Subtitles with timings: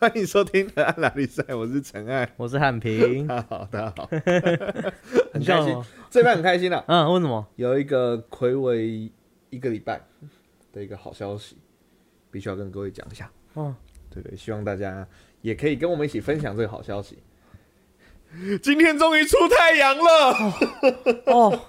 [0.00, 2.26] 欢迎收听的安拉比赛，我是陈爱。
[2.38, 4.08] 我是汉平，大家好，大家好，
[5.30, 6.82] 很开心这边很开心啊！
[6.88, 7.46] 嗯，为什么？
[7.56, 9.12] 有一个暌违
[9.50, 10.00] 一个礼拜
[10.72, 11.58] 的一个好消息，
[12.30, 13.30] 必须要跟各位讲一下。
[13.52, 13.76] 哦，
[14.08, 15.06] 对对，希望大家
[15.42, 17.18] 也可以跟我们一起分享这个好消息。
[18.62, 20.02] 今天终于出太阳了，
[21.26, 21.60] 哦，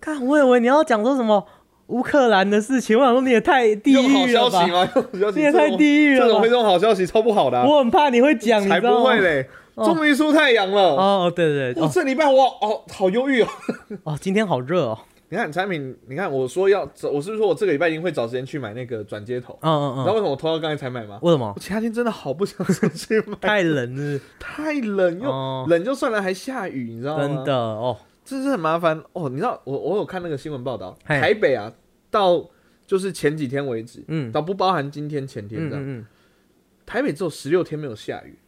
[0.00, 1.46] 看，我以为你要讲说什么
[1.92, 4.58] 乌克兰的事情，我想说你也太地狱了吧？
[4.58, 4.86] 消息吗？
[5.20, 9.46] 消息，你也太地狱了吧这种会这种好消息超不好的啊、我很怕你会讲，你才不会嘞！
[9.74, 10.82] 哦终于出太阳了。
[10.96, 13.48] 哦，对对对，我哦这礼拜我哦好忧郁哦。
[14.04, 14.98] 哦，今天好热哦，
[15.30, 19.58] 你看产品，你看我说要，我是不是说我这个礼拜一定会找时间去买那个转接头？
[19.62, 21.18] 嗯嗯嗯，你知道为什么我拖到刚才才买吗？
[21.22, 21.58] 为什么我？
[21.58, 27.26] 其他天真的好不想出去买，太冷了， 太冷又、哦冷就算了，还下雨，你知道吗？
[27.26, 27.96] 真的哦，
[28.26, 29.30] 真是很麻烦哦。
[29.30, 31.72] 你知道我我有看那个新闻报道，嘿台北啊，
[32.12, 32.48] 到
[32.86, 36.06] 就是前几天为止，嗯到不包含今天前天这样，嗯
[36.86, 38.38] 台北只有十六天没有下雨。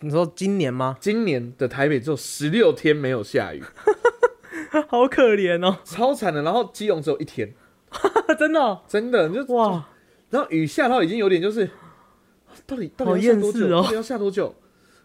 [0.00, 0.96] 你说今年吗？
[1.00, 3.62] 今年的台北只有十六天没有下雨，
[4.88, 6.42] 好可怜哦，超惨的。
[6.42, 7.54] 然后基隆只有一天，
[8.38, 9.88] 真的哦真的你就哇，
[10.30, 11.68] 然后雨下到已经有点就是，
[12.66, 13.66] 到底到底要下多久？
[13.66, 14.54] 哦到底要下多久？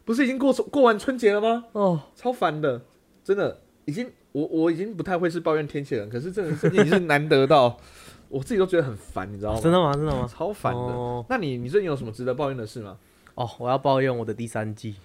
[0.05, 1.65] 不是已经过过完春节了吗？
[1.71, 2.81] 哦，超烦的，
[3.23, 7.77] 真的已经我我已经不太会是抱怨天气的人，可是真的是已经是难得到，
[8.29, 9.59] 我自己都觉得很烦，你知道吗？
[9.61, 9.93] 真的吗？
[9.93, 10.27] 真的吗？
[10.29, 10.79] 超烦的。
[10.79, 12.97] 哦那你你最近有什么值得抱怨的事吗？
[13.35, 14.95] 哦，我要抱怨我的第三季，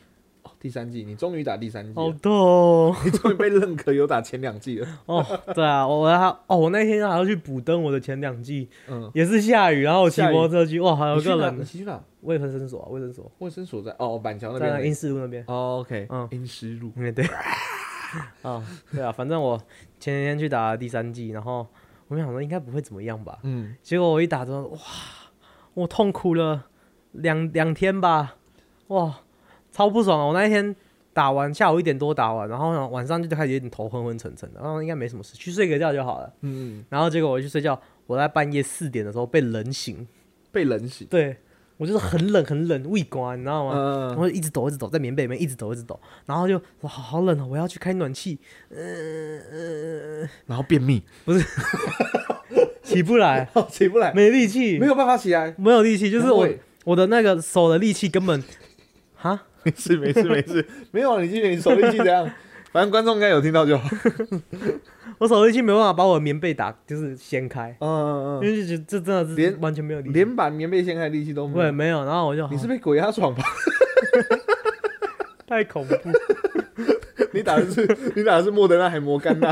[0.43, 2.97] 哦，第三季你终于打第三季好了，痛哦。
[3.05, 4.89] 你终于被认可有打前两季了。
[5.07, 11.37] 哦，对啊，我我还哦，我那天还要去补登我的前两季，嗯，也是下雨，然后我骑下雨摩托车去，哇，还有你去哪？
[11.37, 12.03] 个人你去哪？
[12.23, 14.95] 卫生所啊，卫生所卫生所在哦，板桥那在那个英边。
[14.95, 15.45] 式路那边。
[15.47, 16.91] 哦，OK，嗯阴湿路。
[16.97, 17.25] 嗯，对。
[18.42, 19.56] 啊，对啊，反正我
[19.98, 21.67] 前几天去打第三季，然后
[22.09, 24.78] 我想说应该不会怎么样吧，嗯，结果我一打之后，哇，
[25.75, 26.67] 我痛苦了
[27.12, 28.36] 两两天吧，
[28.89, 29.20] 哇，
[29.70, 30.27] 超不爽啊！
[30.27, 30.74] 我那一天
[31.13, 36.33] 打完，下午一点多打完，然后呢晚上就开始有点头昏昏沉沉的，然后应该没什么事，去睡个觉就好了。
[36.40, 40.07] 嗯，然后结果我去睡觉，我在半夜四点的时候被冷醒，
[40.51, 41.07] 被冷醒。
[41.08, 41.36] 对
[41.78, 43.72] 我就是很冷很冷，胃管你知道吗？
[43.72, 43.80] 然
[44.11, 51.42] 嗯，后一直抖一直抖，在棉被里面一直抖一直抖，然后就哇好好冷哦，我要去开暖气，嗯嗯，然后便秘，不是。
[52.83, 55.55] 起不来，起不来，没力气，没有办法起来。
[55.58, 56.48] 没有力气，就是我
[56.84, 58.42] 我的那个手的力气根本，
[59.14, 62.27] 哈，没事没事没事，没有啊，你记得你手力气怎样？
[62.73, 63.89] 反正观众应该有听到就好。
[65.18, 71.62] 我手力气没办法把我的棉被打就是掀开，嗯嗯嗯因为就觉得这真的是连嗯，完全没有力气，连把棉被掀开的力气都没有。
[71.62, 73.42] 对没有，然后我就你是被鬼压床吧？
[75.46, 75.95] 太恐怖，
[77.33, 79.51] 你打的是你打的是莫德纳还摩甘娜，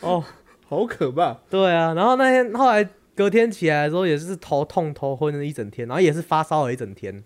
[0.00, 0.24] 哦，
[0.66, 1.34] 好可怕。
[1.50, 7.22] 对啊，然后那天后来隔天起来的时候也是头痛头昏了一整天，然后也是发烧了一整天，烧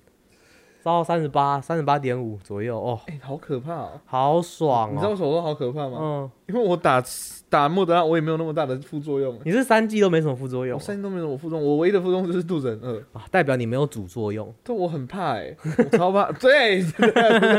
[0.89, 3.91] 到三十八三十八点五左右，哦，哎，好可怕哦！
[4.07, 5.99] 好爽哦，你知道为什么说好可怕吗？
[6.01, 7.03] 嗯，因为我打
[7.49, 9.39] 打莫德纳，我也没有那么大的副作用。
[9.45, 14.53] 你是三剂都没什么副作用我三剂都没什么副作用，我唯一的副作用就是肚子很饿，啊，代表你没有主作用。
[14.63, 16.31] 但我很怕哎，我超怕。
[16.41, 16.83] 对，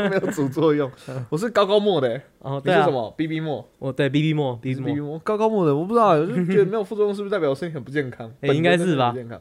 [0.08, 0.90] 没有主作用。
[1.30, 3.66] 我是高高莫的欸，哦，对啊你是什，么？B B 莫。
[3.78, 8.30] 我对 B B 沫你 B 是 B 沫，高高莫的，我不知道，我就觉得没有副作用，是不是代表我身体很不健康？
[8.40, 9.40] 哎 应该是吧不健康，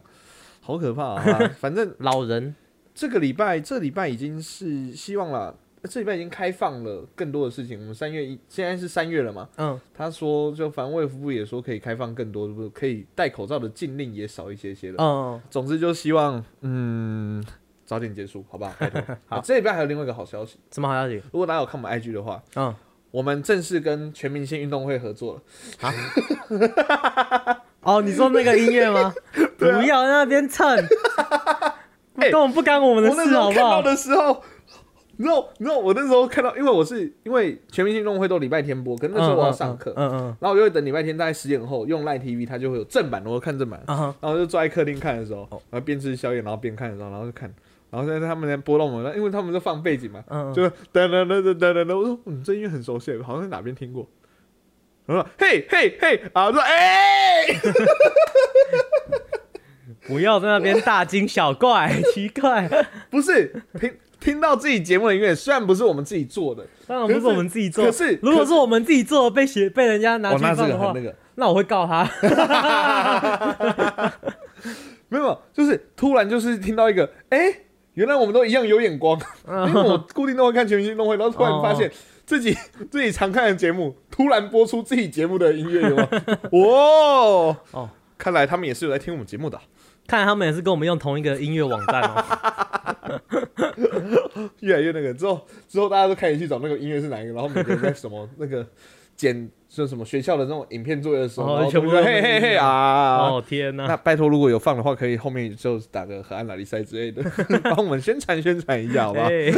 [0.61, 1.39] 好可怕啊！
[1.57, 2.53] 反正老人
[3.00, 7.80] 这个礼拜，这礼拜已经是希望了，这礼拜已经开放了更多的事情。
[7.80, 9.48] 我们三月一，现在是三月了嘛？
[9.56, 14.98] 嗯，他说，就反正卫福部也说可以开放更多，不可以戴口罩的禁令也少一些些了。
[15.02, 17.42] 嗯，总之就希望，嗯，
[17.86, 18.74] 早点结束，好不好？
[18.78, 19.02] 拜托。
[19.28, 21.24] 好啊这礼拜还有另外一个好消息，什么好消息？
[21.31, 22.76] 如果大家有看我们 IG 的话，嗯，
[23.12, 25.42] 我们正式跟全明星运动会合作了。
[27.80, 29.14] 哦，你说那个音乐吗？
[29.58, 30.78] 不要在那边蹭，
[32.19, 33.81] 根本不干我们的事，好不好？
[33.81, 34.41] 的时候，
[35.18, 47.54] 你知道，你知道我那时候看到，因为我是因为全明星运动会都礼拜天播，可是那时候我要上课，嗯嗯然后我就会等礼拜天大概十点后用 Line TV，它就会有正版的，我看正版，然后就坐在客厅看的时候，然后边吃宵夜，然后边看的时候，然后就看，
[47.89, 54.07] 然后现在他们在播到我们，因为他们就放背景嘛，嗯，就噔噔噔噔噔噔噔，我说嗯，这音乐很熟悉，好像在哪边听过。
[55.06, 57.48] 然后说嘿嘿嘿，啊，我说哎，
[60.09, 62.67] 不要在那边大惊小怪，奇怪，
[63.09, 67.85] 不是听听到自己节目的音乐，虽然不是我们自己做的，当然不是我们自己做。
[67.85, 72.09] 可是如果是我们自己做的被写被人家拿哦，去放的话个那，个，那我会告他。
[75.07, 77.53] 没有，就是突然就是听到一个，哎、
[77.94, 79.19] 原来我们都一样有眼光，
[79.67, 81.91] 因为我固定都会看全明星运动会，然后突然发现
[82.25, 82.56] 自己
[82.91, 86.07] 自己常看的节目，突然播出自己节目的音乐，有吗？
[86.51, 89.63] 哇，哦，看来他们也是有在听我们节目的啊。
[90.09, 92.25] 看来他们也是跟我们用同一个音乐网站哦。
[94.61, 98.65] 越来越那个之后之后大家都开始去找那个音乐是哪一个，然后每个人在什么那个
[99.15, 103.17] 剪就什么学校的那种影片作业的时候，哦然后全部都嘿嘿嘿啊。
[103.17, 103.85] 哦天哪！
[103.85, 107.23] 那拜托，如果有放的话，可以后面就打个河岸拉力赛之类的，
[107.63, 109.27] 帮我们宣传宣传一下，好不好？
[109.29, 109.51] 哎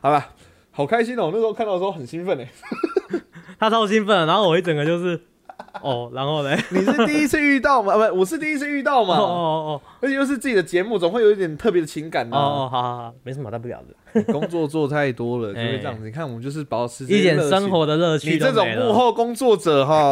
[0.00, 0.30] 好吧，
[0.70, 1.30] 好开心哦！
[1.32, 2.48] 那时候看到的时候很兴奋哎。
[3.60, 5.20] 他超兴奋，然后我一整个就是，
[5.82, 7.94] 哦，然后嘞， 你是第一次遇到吗？
[7.94, 9.26] 啊，不，我是第一次遇到嘛哦哦。
[9.26, 13.82] 哦而且又是自己的节目，总会有一点特别的情感的、哦哦哦，好好好，没什么大不了
[14.12, 16.04] 的，工作做太多了，就会这样子。
[16.06, 17.70] 你看，我们就是保持一点生。
[17.70, 20.10] 活的乐趣你这种幕后工作者哈，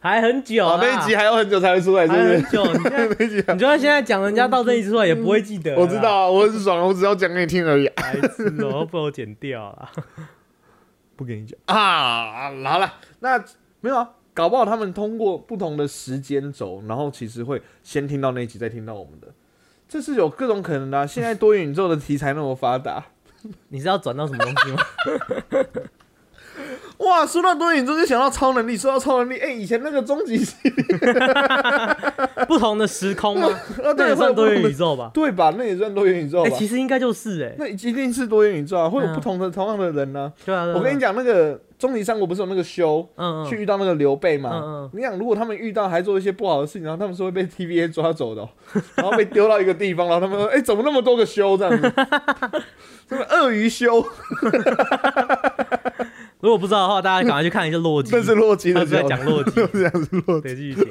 [0.00, 2.22] 还很久那一集还要很久才会出来，是不是？
[2.22, 9.90] 还很久，你现在那一集你就算现在讲人家到这一集出来也不会记得，我知，道啊，我很爽，我只要讲给你听而已，白痴哦，被我剪掉了。
[11.20, 12.50] 不跟你讲啊。
[12.50, 13.38] 好了，那
[13.80, 19.28] 没有啊，搞不好他们通过不同的时间轴，然后其实会先听到那一集，再听到我们的，
[19.86, 23.04] 这是有各种可能的啊、现在多元宇宙的题材那么发达，
[23.68, 24.82] 你知道转到什么东西吗？
[27.00, 30.74] 哇，说到多元宇宙就想到超能力，说到超能力，哎、以前那个终极系列
[32.46, 33.48] 不同的时空吗？
[33.82, 35.10] 啊，那，也算多元宇宙，吧？
[35.14, 35.52] 对吧？
[35.56, 36.56] 那也算多元宇宙哎，吧？
[36.58, 44.50] 其实应该就是哎，那一定是多元宇宙啊，会有嗯不同的、同样的人呢、对啊，对啊我跟你，讲，那个终极三国不是有那个修、嗯嗯，去遇到那个刘备嘛？
[44.52, 48.48] 嗯嗯你想，如果他们遇到还做一些不好的事情，然后他们是会被 TVA 抓走的哦、
[48.96, 51.92] 然后被丢到一个地方，然后他们说：“哎、怎么那么多个修这样子？
[53.08, 54.04] 什么鳄鱼修，
[56.40, 59.50] 如果不知道的话，大家赶快去看一下洛基，那是洛基他是在，讲洛基。
[59.72, 60.48] 这样是洛基。
[60.48, 60.84] 的剧情。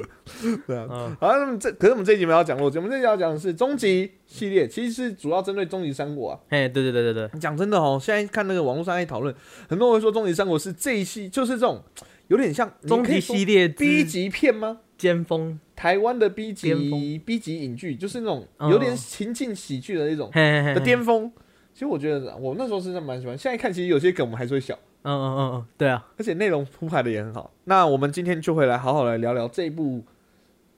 [0.66, 6.38] 对啊，嗯，好，那么这可是我们这一集没有要讲洛基，我们这一集要讲的是终极系列，其实是主要针对终极三国啊。
[6.50, 9.34] 哎，对对对对对，讲真的哦，现在看那个网络上在讨论，
[9.68, 11.82] 很多人会说终极三国是这一系，就是这种
[12.28, 14.78] 有点像终极系列 B 级片吗？
[14.96, 18.70] 尖峰，台湾的 B 级 B 级影剧，就是那种嗯。
[18.70, 21.32] 有点情境喜剧的那种嘿嘿嘿，的巅峰。
[21.72, 27.50] 其实我觉得我那时候是蛮喜欢，现在看其实有些梗我们还是会笑，嗯嗯嗯嗯，对啊，而且内容铺排的也很好。
[27.64, 30.04] 那我们今天就会来好好来聊聊这一部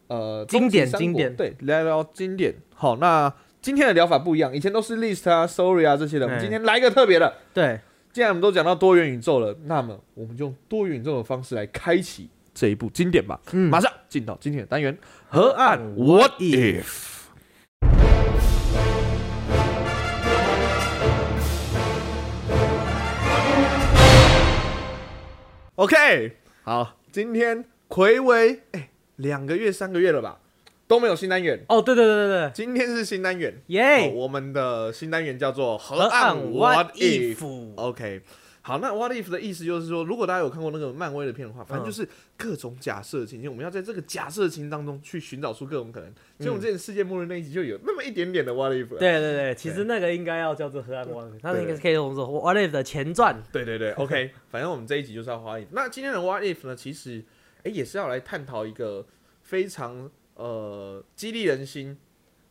[0.06, 2.54] 呃经典经典对，聊聊经典。
[2.74, 7.32] 好，那今天的聊法不一样，以前都是 list 啊、sorry 啊这些的，我们哎今天来一个特别的。
[7.52, 7.80] 对，
[8.12, 13.40] 既然我们都讲到多元宇宙了，那么我们就用多元宇宙的方式来开启这一部经典吧。
[13.52, 14.96] 嗯马上进到今天的单元
[15.28, 17.11] 河岸 What If。
[25.82, 30.38] OK，好，今天魁违哎两个月、三个月了吧，
[30.86, 31.64] 都没有新单元。
[31.66, 37.36] 哦，对对对对对，今天是新单元，好耶，我们的新单元叫做河河岸岸 What If。
[37.36, 38.20] if？OK，
[38.64, 46.08] 好，那 What if 的意思就是说，如果大家有看过那个漫威的片的话，反正就是各种假设情境，我们要在这个假设情当中去寻找出各种可能。
[46.38, 48.98] 所以我们之前世界末日那一集就有那么一点点的 What if 了。
[49.00, 53.42] 对对对，其实那个应该要叫做河岸 What if，它应该是可以用作 What if 的前传。
[53.50, 55.66] 对对对，OK，反正我们这一集就是要 What if。
[55.72, 57.24] 那今天的 What if 呢，其实
[57.64, 59.04] 哎也是要来探讨一个
[59.42, 61.98] 非常呃激励人心，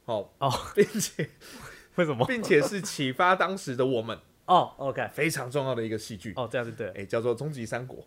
[0.04, 1.30] 好哦，并且
[1.96, 2.26] 为什么？
[2.28, 6.94] 并且是启发当时的我们哦，OK，非常重要的一个戏剧，哦，这样就对了。
[6.96, 8.04] 哎叫做《终极三国》。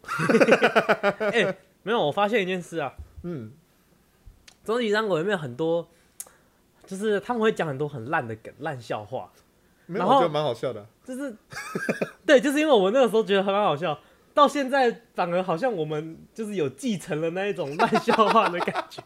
[1.33, 3.53] 哎，没有，我发现一件事啊，嗯，
[4.67, 5.89] 《终极三国》里面很多，
[6.85, 9.31] 就是他们会讲很多很烂的梗、烂笑话，
[9.87, 10.87] 没有，然后我觉得蛮好笑的啊。
[11.05, 11.35] 就是，
[12.27, 13.99] 对，就是因为我那个时候觉得很好笑，
[14.35, 19.03] 到现在反而好像我们就是有继承了那一种烂笑话的感觉。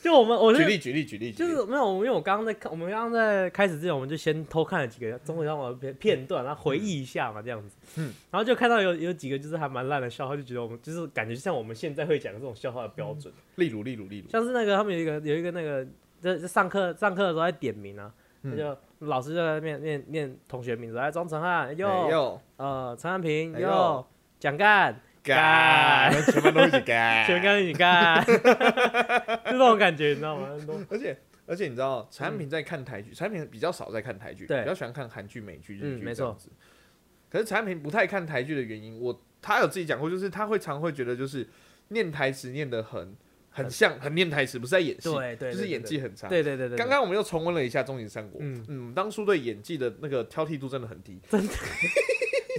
[0.00, 7.76] 就我们，我是举例举例举例，就是没有，因为我刚刚在看，我们刚刚在开始之前，我们就先偷看了几个中国笑话的片片段，然后回忆一下嘛，这样子。
[7.98, 15.86] 嗯，然后就看到有有几个就是还蛮烂的笑话，就觉得我们就是感觉像我们现在会讲的这种笑话的标准，例如例如例如，像是那个他们有一个有一个那个
[16.18, 18.10] 在在上课上课的时候在点名啊，
[18.42, 18.54] 嗯。
[18.54, 24.06] 那就老师就在念念念同学名字，来庄成汉呦呃陈汉平哎呦哟，
[24.38, 24.98] 蒋干
[25.34, 30.48] 干，全班都一起干，全干一起干， 就这种感觉，你知道吗？
[30.88, 34.60] 而且而且你知道，陈安平在看台剧，陈安平比较少在看台剧，对。
[34.60, 36.48] 比较喜欢看韩剧、美剧、日剧这样子。
[37.28, 41.48] 可是陈安平不太看台剧的原因，我他有自己讲过，就是他会常会觉得就是
[41.88, 43.14] 念台词念得很
[43.50, 46.28] 很像很念台词，不是在演戏，对对，就是对演技很差。
[46.28, 48.64] 对对对对，刚刚我们又重温了一下《终极三国》，嗯。
[48.68, 51.20] 嗯，当初对演技的那个挑剔度真的很低，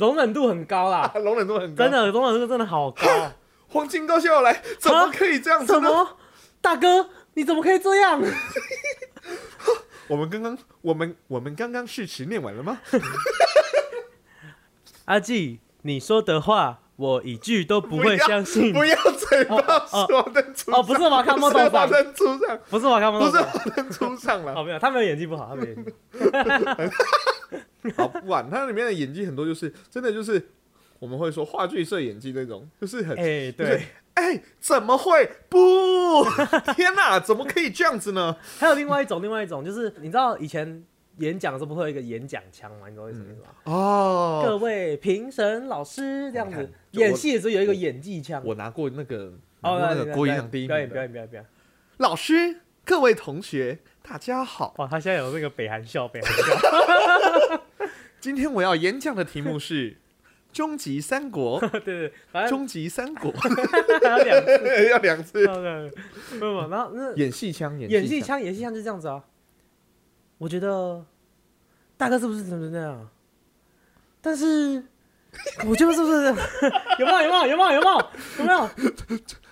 [0.02, 1.84] 容忍度很高啦， 容忍度很高。
[1.84, 3.06] 真，的容忍度真的好高。
[3.70, 5.80] 黄金高校来，怎么可以这样子呢？
[5.80, 6.18] 什么？
[6.60, 8.20] 大哥，你怎么可以这样？
[10.08, 12.82] 我们刚刚，我们我们刚刚誓词念完了吗？
[15.06, 18.72] 阿纪，你说的话我一句都不会相信。
[18.72, 23.42] 不要嘴巴哦是华灯初，哦不是瓦卡莫多桑不是华灯初上，不是我看不不是懂。
[23.44, 24.54] 华灯初上了。
[24.54, 25.92] 哦，没有，他没有演技不好，他没有演技。
[27.98, 30.50] 好，不管它里面的演技很多，就是真的就是
[31.00, 33.82] 我们会说话剧社演技那种，就是很哎，就是对。
[34.14, 35.28] 哎，怎么会？
[35.50, 36.24] 不，
[36.76, 38.36] 天哪，怎么可以这样子呢？
[38.60, 40.84] 还有另外一种，另外一种就是你知道以前
[41.22, 42.88] 演讲的时候不会有一个演讲腔吗？
[42.90, 43.50] 你知道为什么意思吗？
[43.64, 48.42] 各哦，位评审老师这样子，演戏的时候有一个演技腔。
[48.44, 51.50] 我拿过那个拿哦，过那那个国语奖第一表演表演表演表演。
[51.98, 54.74] 老师，各位同学，大家好。
[54.80, 57.62] 哇，他现在有那个北韩笑，北韩笑。
[58.20, 59.92] 今天我要演讲的题目是
[60.52, 61.62] 《终极三国》。
[61.82, 64.90] 对对，终极三国还有两次。
[64.90, 65.34] 要两次。
[65.34, 65.92] 对对对
[66.40, 68.28] 没有，没有然后那演戏腔，演戏腔。
[68.28, 69.24] 腔，演戏腔就这样子啊。
[70.40, 71.06] 我觉得
[72.02, 73.08] 大哥是不是怎么那样？
[74.22, 74.84] 但是
[75.70, 76.26] 我觉得是不是
[76.98, 78.68] 有没有有没有有没有有没有有没有？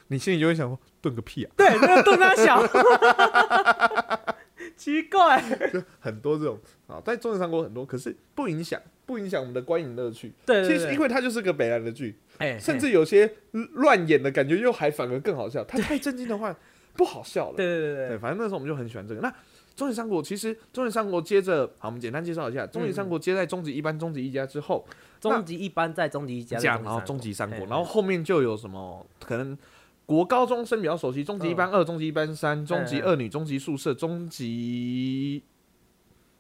[0.08, 1.52] 你心里就会想说，顿个屁啊！
[1.56, 2.66] 对，那个盾他小，
[4.76, 5.40] 奇怪。
[5.72, 10.34] 就很多这种啊，在终极三国很多，可是不影响，不影响我们的观影乐趣。
[10.48, 15.64] 对其实因为它就是个北兰的剧，哎，甚至有些乱演的感觉又还反而更好笑。
[15.66, 16.56] 它太震惊的话，
[16.94, 17.58] 不好笑了。
[17.58, 19.22] 对对，对，反正那时候我们就很喜欢这个。
[19.22, 19.32] 那
[19.80, 24.86] 终极三国其实终极三国接着，好，我们简单介绍一下，终极三国接在终极一班、终极一家之后，
[25.20, 29.58] 终极一班在终极一家，讲然后终极三国，然后后面就有什么可能。
[30.06, 35.44] 国高中生比较熟悉，终极一班二、终极一班三、终极二女、终极宿舍、终极，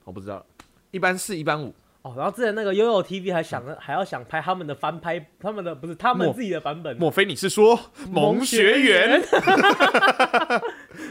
[0.05, 0.43] 我不知道，
[0.89, 7.77] 一班四、一班五，哦，然后之前那个悠悠 TV 还想着还要想拍他们的翻拍，他们的不是他们自己的版本，莫非你是说
[8.09, 9.21] 萌学园？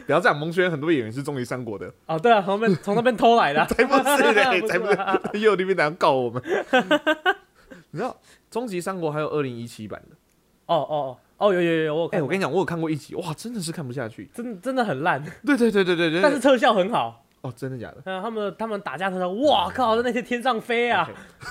[0.07, 6.43] 不要这样，萌学园很多演员是终极三国的，哦，对啊，从那边从那边偷来的啊， 才不是嘞，才不不是啊是，又那边想告我们。
[7.91, 8.17] 你知道
[8.51, 10.17] 终极三国还有二零一七版的？
[10.67, 14.29] 哦哦哦哦，有有有有，我哎、我跟你讲，我有看过一集，哇，真的是看不下去。
[14.35, 17.25] 真真的很烂，对对对对对对，但是特效很好。
[17.41, 18.03] 哦，真的假的？
[18.05, 21.09] 嗯，他们他们打架的时候，哇靠，在那些天上飞啊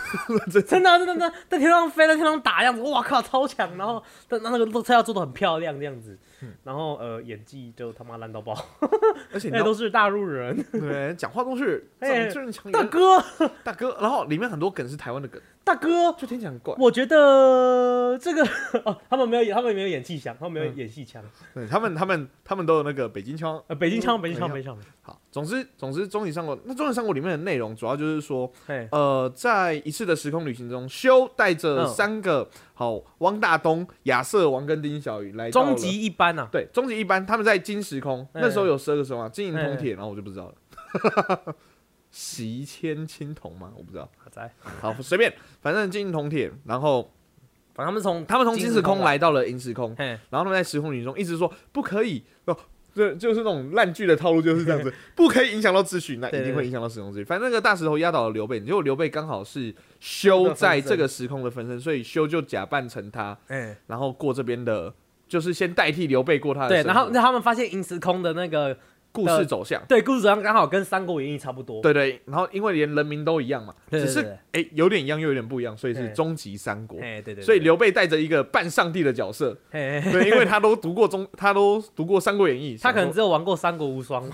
[0.67, 0.89] 真的。
[0.89, 3.77] 啊真的真的在天上飞，在天上打这样子，哇靠，超强。
[3.77, 6.17] 然后但那个特效做的很漂亮这样子，
[6.63, 8.53] 然后呃演技就他妈烂到爆，
[9.34, 13.24] 而且那都是大陆人，对，讲话都是哎正正强大哥。
[13.63, 16.74] 大哥，然后里面很多梗是台湾的梗，大哥，就听起来很怪。
[16.80, 18.42] 我觉得这个
[18.86, 21.22] 哦，他们没有他们没有演技强，他们没有演戏强，
[21.54, 23.62] 对他们，他们，他们都有那个北京腔。
[23.68, 41.56] 呃，北京腔，嗯北京腔，北北京腔，好，总之，总之，终极三国那终极三国里面的内容主要就是说，嘿，呃，在一次的时空旅行中，修带着嗯三个、好汪大东、亚瑟王跟丁小雨来终极一班啊，对终极一班，他们在金时空嗯那时候有十二个时空啊，金银铜铁，然后我就不知道了。
[42.12, 43.72] 席迁青铜吗？
[43.76, 44.10] 我不知道。
[44.18, 47.12] 好在，好，随便，反正金银铜铁，然后
[47.74, 52.58] 反正他们从他们从金时空来到了银时空，嘿，然后他们在时空旅行中一直说不可以哦。
[52.96, 57.24] 这就是那种烂剧的套路，就是这样子， 不可以影响到秩序，那一定会影响到时空秩序。
[57.24, 64.92] 反正那个大石头压倒了刘备，结果刘备刚好是修在这个时空的分身，所以修就假扮成他，哎，然后过这边的，
[65.28, 68.76] 就是先代替刘备过他的对，然后他们发现银时空的那个
[69.12, 69.82] 故事走向。
[69.88, 77.00] 对故事走向刚好跟《三国演义》差不多，对对，然后因为连人名都一样嘛，对，对只是对哎有点一样又有点不一样，所以是终极三国。
[77.00, 84.30] 哎，对对，对所以刘备带着一个半上帝的角色，对，因为他都读过中，他都读过《三国演义》，他可能只有玩过《三国无双》，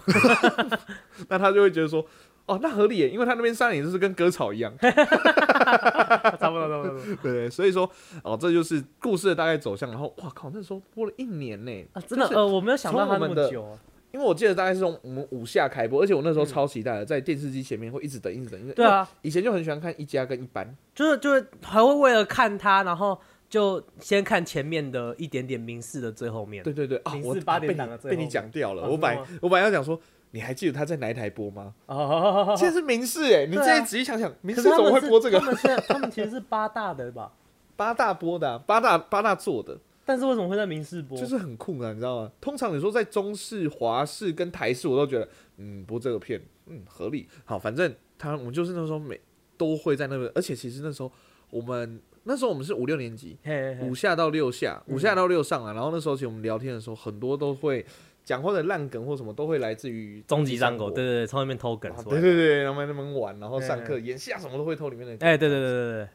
[1.30, 2.06] 那他就会觉得说，
[2.46, 7.90] 哦，那合理耶，因为他那边三人就是跟割草一样， 差不多，差不多，对，所以说，
[8.24, 9.90] 哦，这就是故事的大概走向。
[9.90, 13.80] 然后，哇靠，那时候播了一年呢，啊，真的，就是呃，我没有想到他那么久啊，
[14.14, 30.00] 因为我记得大概是从我们五下开播，而且我那时候超期待的，在电视机前面会一直等，一直等，对，啊，以前就很喜欢看一家跟一班，就是就是还会为了看他，然后就先看前面的一点点明示的最后面，对对对，啊，04我八点被你讲掉了，哦我本来我本来要讲说。
[30.36, 31.76] 你还记得他在哪一台播吗？
[31.86, 35.46] 哦，现在是明视哎，你对啊现在仔细想想，明可视怎么会播这个他？
[35.46, 37.32] 们现在他们其实是八大的吧？
[37.78, 41.18] 八大播的啊，八大八大做的，但是为什么会在明视播？
[41.18, 42.32] 就是很酷啊，你知道吗？
[42.42, 47.28] 通常你说在中视、华视跟台视，我都觉得，嗯，播这个片，嗯，合理。
[47.46, 49.20] 好，反正他我们就是那时候每
[49.58, 51.12] 都会在那边，而且其实那时候
[51.50, 57.86] 我们那时候我们是五六年级，嘿嘿嘿，五下到六下，嗯五下到六上啊，然后那时候其实我们聊天的时候，很多都会
[58.26, 66.10] 讲话的烂梗或什么都会来自于终极三国，对对对，从那边偷梗啊出来，对对对，然后在那边玩，然后上课嘿演戏啊什么都会偷里面的，哎，对对对对对，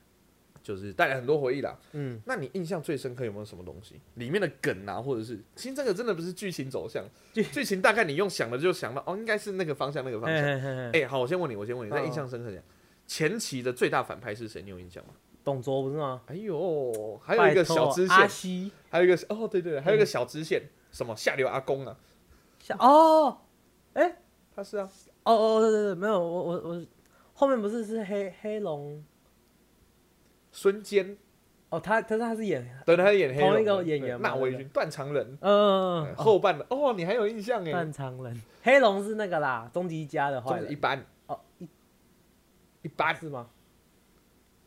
[0.69, 1.75] 就是带来很多回忆啦。
[1.93, 3.99] 嗯，那你印象最深刻有没有什么东西？
[4.17, 10.93] 里面的梗啊，或者是其实这个真的不是剧情走向，剧 剧情大概你用想的就想到哦，应该是那个方向那个方向。
[10.93, 12.63] 哎、好，我先问你，我先问你，在嗯印象深刻点，
[13.07, 14.61] 前期的最大反派是谁？
[14.61, 15.15] 你有印象吗？
[15.43, 16.21] 董卓不是吗？
[16.27, 21.97] 哎呦，还有一个小支阿线，还有一个哦，对对对，还有一个小支线，什么下流阿公啊？
[22.61, 23.39] 下哦
[24.55, 24.91] 他是啊，
[25.23, 26.87] 哦哦对对对，没有我我我
[27.33, 29.03] 后面不是是黑黑龙
[30.61, 31.17] 孙坚，
[31.69, 34.51] 哦，他他他是演对，他是演黑龙的同一个演员嘛对不对？
[34.51, 36.05] 对纳维军断肠人，嗯。
[36.07, 40.63] 呃后半的哦，你还有印象哎断，肠人，黑龙是那个啦，终极一家的坏人。
[40.63, 41.69] 就是一般哦一。
[42.83, 43.47] 一般是吗？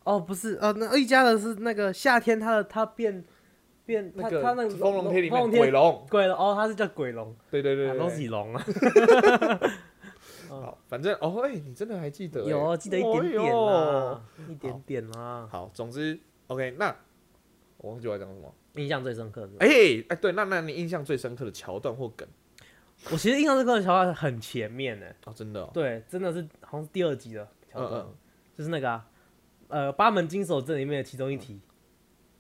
[0.04, 3.24] 哦不是哦，那一家的是那个夏天他的他变
[3.86, 8.10] 变他那个他那个风龙贴里面鬼龙，鬼龙哦，他是叫鬼龙，对对对啊都对。
[8.10, 8.64] 对是龙啊，
[10.60, 12.50] 好，反正哦，哎，你真的还记得哎？
[12.50, 16.96] 有记得一点点啦，一点点啦，好，总之 OK，那
[17.78, 18.54] 我忘记我要讲什么。
[18.76, 19.54] 印象最深刻的。
[19.60, 19.68] 哎
[20.10, 22.28] 哎，对，那那你印象最深刻的桥段或梗
[23.12, 28.16] 我其实印象最深刻的桥段很前面呢，哦，真的哦，对，真的是好像是第二集的桥段嗯嗯，
[28.58, 29.08] 就是那个啊，
[29.70, 31.60] 呃，八门金手阵里面的其中一题，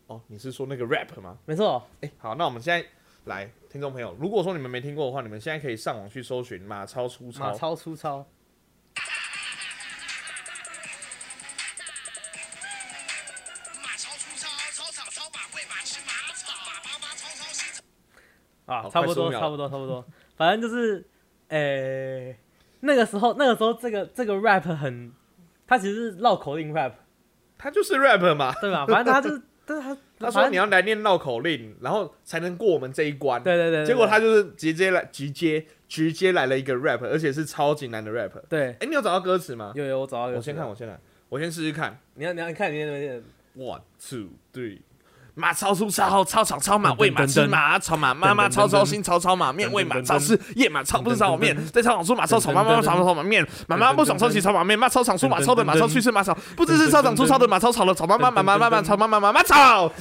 [0.08, 1.38] 哦，你是说那个 rap 吗？
[1.46, 2.88] 没错，哎，好，那我们现在
[3.26, 8.18] 来，听众朋友，如果说你们没听过的话，你们现在可以上网去搜寻马超粗糙马糙，超粗糙，
[13.84, 17.84] 马超出操，操场操马喂马吃马草，马妈妈操操心。
[18.66, 20.04] 啊，好差不多，差不多，差不多，
[20.36, 21.08] 反正就是，
[21.50, 22.36] 呃，
[22.80, 25.14] 那个时候，那个时候这个这个 rap 很，
[25.68, 26.94] 他其实是绕口令 rap，
[27.60, 28.52] 他就是 rap 嘛。
[28.60, 28.88] 对吧？
[28.88, 33.42] 反正他就是，但是他他说你要来念绕口令，然后才能过我们这一关。
[33.44, 38.32] 对对对，对结果他就是直接来，直接直接来了一个 rap，而且是超级难的 rap。
[38.48, 39.74] 对，哎，你有找到歌词吗？
[39.76, 40.98] 有有我找到我先看，，我先来，
[41.30, 42.00] 我先试试看。
[42.14, 43.24] 你要你要你看你那边
[43.58, 44.80] One two three，
[45.42, 59.92] 马超出操，操场超马，喂马吃马，草马妈妈超操心，操操马面，喂马超吃夜马超不是炒面，在操场出马超炒妈妈炒炒马面，妈妈不爽超起炒马面，骂操场出马超的马超去吃马草，不知是操场出操的马超炒了炒妈妈妈妈妈妈炒妈妈妈妈炒。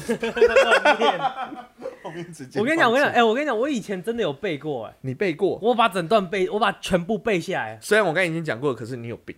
[2.02, 5.58] 我跟你讲，我跟你讲，哎、我跟你讲，我以前真的有背过、哎，你背过？
[5.62, 7.78] 我把整段背，我把全部背下来。
[7.80, 9.34] 虽然我刚才已经讲过了，可是你有病。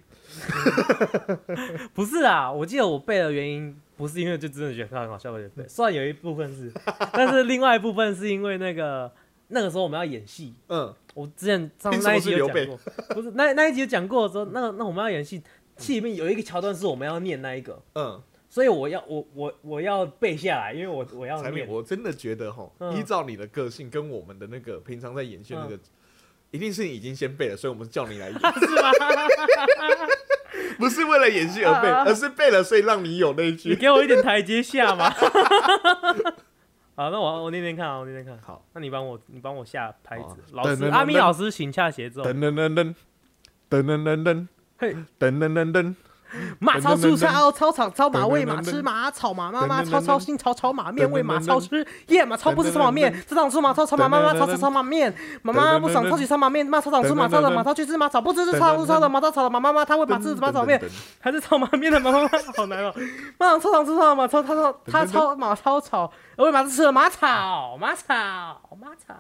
[1.94, 5.65] 不是啊，我记得我背的原因不是因为就真的觉得它很好笑，我就背。
[5.69, 6.73] 虽然有一部分是，
[7.15, 9.09] 但是另外一部分是因为那个
[9.47, 12.81] 那个时候我们要演戏，嗯，我之前上那一集有讲过，
[13.15, 15.41] 不是那那一集有讲过说，那个那我们要演戏，
[15.77, 21.69] 戏里面有一个桥段是我们要念那一个，嗯，所以我要我我我要背下来，因为我我要念。
[21.69, 22.99] 我真的觉得哈，嗯。
[22.99, 25.79] 依照你的个性跟我们的那个平常在演戏的那个，
[26.51, 28.91] 一定是你已经先背了，所以我们叫你来演， 是吗？
[30.83, 33.77] 不是为了演戏而背，啊啊而是背了，所以让你有那一你。
[33.77, 35.09] 给我一点台阶下嘛。
[36.97, 38.37] 好，那我我念念看啊，我念念看。
[38.45, 42.25] 好，那你帮我你帮我下拍子，老师阿咪老师请下节奏。
[42.25, 42.95] 噔噔噔噔，
[43.71, 45.95] 噔噔噔噔，嘿，噔噔噔噔，
[46.61, 60.81] 马超出操，操场操马喂马吃马草马妈妈噔噔噔操操心操操马面喂马超吃夜马超不吃草马面， 操场出马超操马妈妈操操操马面，马妈妈不爽超起操马面，骂操场出马超的马超去吃马草，不吃是操不操的马超草的马妈妈她喂马吃马草面，
[61.21, 62.95] 还是草马面的马妈妈好难哦。
[63.38, 68.05] 马场操场出操马超他说他操马超草，喂马吃了马草马草
[68.81, 69.14] 马草，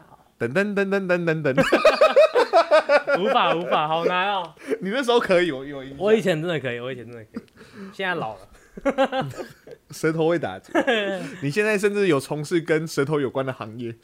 [0.48, 4.54] 噔噔噔噔噔噔噔，无法无法，好难哦。
[4.80, 7.42] 你那时候可以，我有我以前真的可以，我以前真的可以，
[7.92, 8.40] 现在老了。
[9.90, 10.72] 舌头会打结。
[11.42, 13.94] 你现在甚至有从事跟舌头有关的行业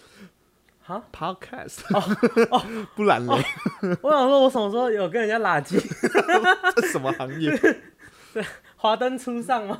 [0.82, 1.80] 哈，podcast，
[2.50, 2.62] 哦
[2.94, 3.44] 不然嘞，
[4.02, 5.78] 我想说，我什么时候有跟人家拉鸡？
[6.76, 7.50] 这什么行业？
[8.34, 8.44] 对
[8.76, 9.78] 华灯初上吗？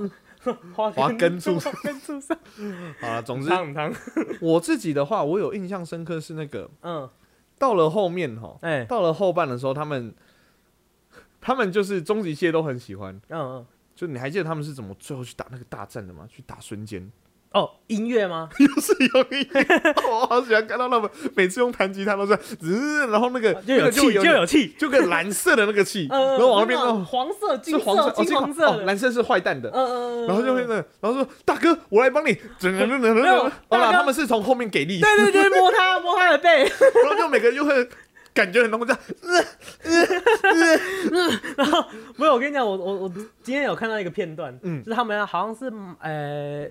[0.75, 2.37] 华华根初华根树上，
[3.01, 3.93] 好了，总之汤汤，
[4.41, 7.09] 我自己的话，我有印象深刻是那个嗯，
[7.59, 10.15] 到了后面哈，哎，到了后半的时候，他们
[11.41, 13.15] 他们就是终极蟹都很喜欢。
[13.29, 16.27] 嗯嗯，就你还记得他们是怎么最后去打那个大战的吗？
[16.29, 17.11] 去打孙坚，
[17.53, 18.51] 哦，音乐吗？
[18.61, 19.43] 又是有一，
[20.05, 33.85] 哦我好喜欢看到他们每次用弹吉他都是，滋然后那个就有气，就有有气，就跟蓝色的那个气，嗯， 然后往那边种哦黄色、金是黄色色、哦，金黄色的，蓝色是坏蛋的，嗯嗯嗯，然后就会那，然后说大哥，我来帮你，整个人没有 哦大哥。
[33.87, 37.89] 啦，他们是从后面给力，对对对，摸他摸他的背，然后就每个人就会
[38.35, 38.99] 感觉很浓，这样
[41.57, 41.85] 然后
[42.17, 43.09] 没有，我跟你讲，我我我
[43.43, 44.83] 今天有看到一个片段，嗯。
[44.85, 46.67] 就是他们好像是呃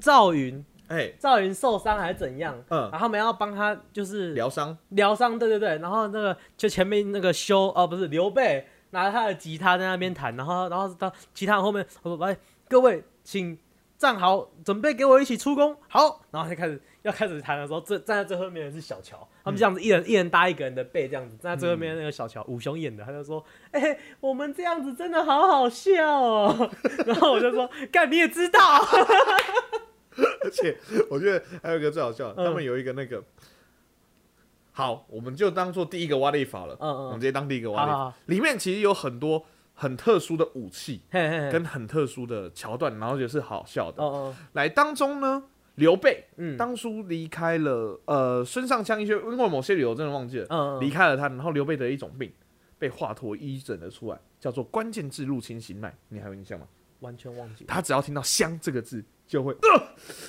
[0.00, 12.36] 赵云，哎，赵云受伤还是怎样，嗯然后他们要帮他就是疗伤，疗伤，对对对，然后那个就前面那个修哦不是刘备拿着他的吉他在那边弹，然后然后到其他人后面我说来
[12.68, 13.58] 各位请
[13.96, 15.76] 站好，准备给我一起出宫。
[15.88, 26.70] 好，然后就开始要开始弹的时候，最站在最后面的是小乔，他们这样子一人一人搭一个人的背，这样子站在最后面那个小乔，武雄演的，他就说：“哎、我们这样子真的好好笑哦。
[27.06, 28.60] ”然后我就说：“干，你也知道。
[30.44, 30.76] 而且
[31.10, 32.46] 我觉得还有一个最好笑的，嗯。
[32.46, 33.22] 他们有一个那个，
[34.72, 37.04] 好，我们就当做第一个挖力法了，嗯嗯。
[37.06, 38.34] 我们直接当第一个挖力。
[38.34, 44.02] 里面其实有很多很特殊的武器，”嘿嘿嘿，跟很特殊的桥段，然后也是好笑的。
[44.02, 45.42] 哦哦，来当中呢，
[45.76, 46.56] 刘备嗯。
[46.56, 52.32] 当初离开了呃孙尚香一些，因为某些理由真的忘记了，嗯嗯，离开了他，然后刘备得一种病，
[52.78, 56.66] 被华佗医诊了出来，叫做关键字入侵心脉，你还有印象吗？
[57.00, 59.82] 完全忘记，他只要听到“香”这个字，就会、呃、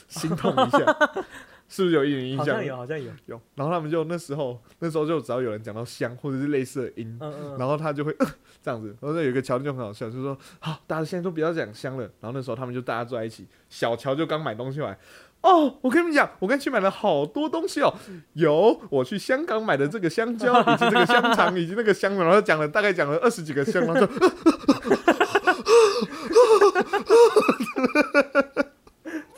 [0.07, 0.79] 心痛一下，
[1.67, 2.47] 是不是有一点印象？
[2.47, 8.27] 好像有，好像有，有然后他们就那时候，那时候就只要有人讲到“香”或者是类似的音，嗯嗯，然后他就会、呃、
[8.61, 8.95] 这样子。
[9.01, 12.03] 然后有一个桥段就很好笑，就是说，好，大家现在都不要讲香了。
[12.19, 14.97] 然后那时候他们就大家坐在一起，小乔就刚买东西回来。
[15.41, 17.93] 哦，我跟你们讲，我刚去买了好多东西哦，
[18.33, 24.07] 有我去香港买的这个香蕉，以及这个香肠， 以及那个香，然后讲了大概讲了二十几个香，然后就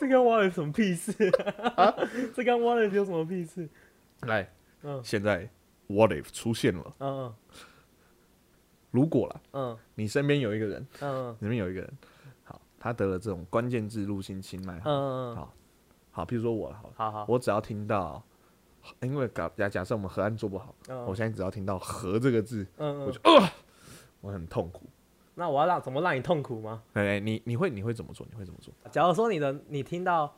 [0.08, 1.12] 这跟 Wallace 什么屁事
[1.76, 1.94] 啊？
[2.34, 3.68] 这跟 Wallace 有什么屁事？
[4.22, 4.50] 来，
[4.82, 5.00] 嗯。
[5.04, 5.48] 现在
[5.86, 6.94] What if 出现了？
[7.00, 7.34] 嗯
[8.90, 9.78] 如果啦，嗯。
[9.94, 11.98] 你身边有一个人，嗯里面有一个人，
[12.44, 15.54] 好，他得了这种关键字入侵心脉，嗯嗯，好，
[16.10, 18.22] 好，譬如说我好了，好好，我只要听到，
[19.00, 21.04] 因为假假假设我们河岸做不好，嗯。
[21.04, 23.48] 我现在只要听到“河”这个字，我就，呃，
[24.22, 24.86] 我很痛苦。
[25.38, 26.82] 那我要让怎么让你痛苦吗？
[26.94, 28.26] 哎，你你会你会怎么做？
[28.30, 28.74] 你会怎么做？
[28.90, 30.34] 假如说你的你听到，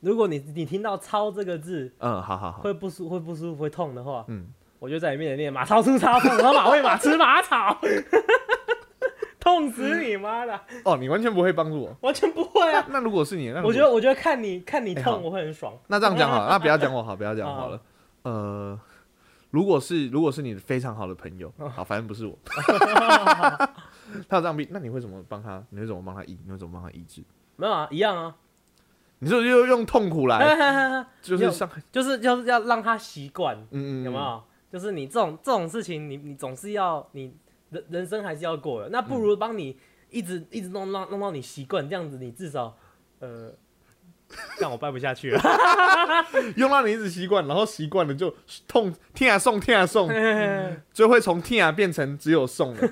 [0.00, 4.46] 如果你你听到“超”这个字嗯，好好好，会不舒会不舒服会痛的话，嗯，
[4.78, 7.78] 我就在你面前念马超出超痛，然后马喂马吃马草，
[9.38, 10.58] 痛死你妈的！
[10.84, 11.96] 哦，你完全不会帮助我。
[12.00, 12.86] 完全不会啊！
[12.90, 15.72] 那如果是你，那我觉得我觉得看你看你痛我会很爽。
[15.86, 17.80] 那这样讲好了， 那不要讲我好，不要讲我了。
[18.22, 18.78] 呃，
[19.50, 22.36] 如果是如果是你非常好的朋友，哦好，反正不是我，
[24.28, 25.62] 他有这样病，那你会怎么帮他？
[25.70, 26.38] 你会怎么帮他医？
[26.44, 27.22] 你会怎么帮他医治？
[27.56, 28.36] 没有啊，一样啊，
[29.18, 30.38] 你是不是就用痛苦来，
[31.22, 34.42] 就是上，就是就是要让他习惯，嗯嗯，有没有？
[34.70, 37.34] 就是你这种这种事情，你你总是要你
[37.70, 39.76] 人人生还是要过的，那不如帮你
[40.10, 42.76] 一直一直弄弄弄到你习惯，这样子你至少
[43.20, 43.52] 呃，
[44.60, 45.40] 让我掰不下去了。
[46.56, 48.34] 用到你一直习惯，然后习惯了就
[48.66, 50.08] 痛，听啊送，听啊送，
[50.92, 52.88] 就会 从听啊变成只有送了。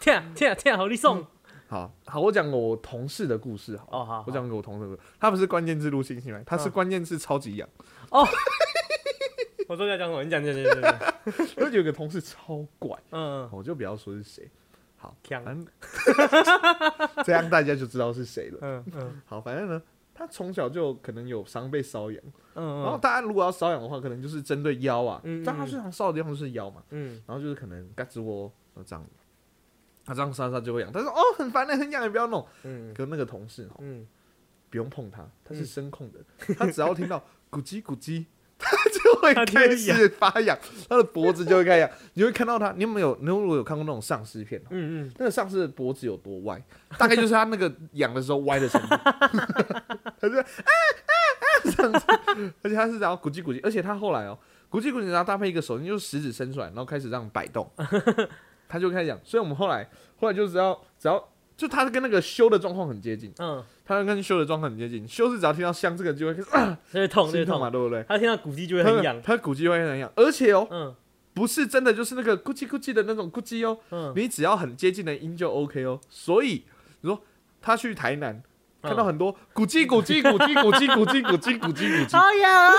[0.00, 1.26] 天啊天啊天啊，好你送
[1.68, 3.86] 好好，我讲我同事的故事好。
[3.90, 7.68] 哦好，我讲给我同事的故事，他不是关键字入侵进来，他是嗯关键字超级痒。
[9.68, 10.22] 我说要讲什么？
[10.22, 11.14] 你讲讲讲讲讲，
[11.56, 14.48] 而且有个同事超怪，嗯，我就不要说是谁。
[14.96, 15.66] 好，强反正
[17.24, 18.58] 这样大家就知道是谁了。
[18.62, 19.82] 嗯嗯好，反正呢，
[20.18, 22.22] 他从小就可能有伤被瘙痒，
[22.54, 27.22] 嗯，然后大家如果要瘙痒的话，可能就是针对腰啊嗯嗯，但他最常瘙的地方就是腰嘛，嗯。
[27.26, 29.04] 然后就是可能胳肢窝呃这样，
[30.06, 32.46] 他这样瘙瘙就会痒，他说哦很烦的，很痒，你不要弄。
[32.62, 32.94] 嗯。
[32.94, 34.06] 可那个同事哦，嗯，
[34.70, 36.20] 不用碰他，他是嗯声控的，
[36.56, 38.24] 他只要听到咕叽咕叽，
[38.58, 41.90] 他就会开始发痒，他的脖子就会开始痒。
[42.14, 43.14] 你会看到他，你有没有？
[43.20, 46.62] 你如果有看过那种丧尸片哦，嗯嗯，那个丧尸的脖子有多歪，
[46.96, 48.96] 大概就是他那个痒的时候歪的程度。
[50.28, 54.38] 他就啊啊啊这样子， 而且他是然后咕叽咕叽，而且他后来哦，
[54.70, 57.70] 咕叽咕叽，然后搭配一个手机，就是食指伸出来，然后开始这样摆动，
[58.68, 59.18] 他就开始讲。
[59.24, 65.06] 所以我们后来后来就只要只要就他跟那个修的状况很接近，嗯，他跟修的状况很接近。
[65.08, 68.04] 修是只要听到香这个就会啊这会痛，这会痛嘛，对不对？
[68.08, 70.94] 他听到骨肌就会很痒，他骨肌会很痒，而且哦，嗯
[71.34, 76.00] 不是真的就是那个咕叽咕叽的那种咕叽哦，嗯，你只要很接近的音就 OK 哦。
[76.08, 76.64] 所以
[77.02, 77.20] 你说
[77.60, 78.42] 他去台南。
[78.86, 82.72] 看到很多咕叽咕叽咕叽咕叽 咕叽咕叽咕叽咕叽，好痒啊，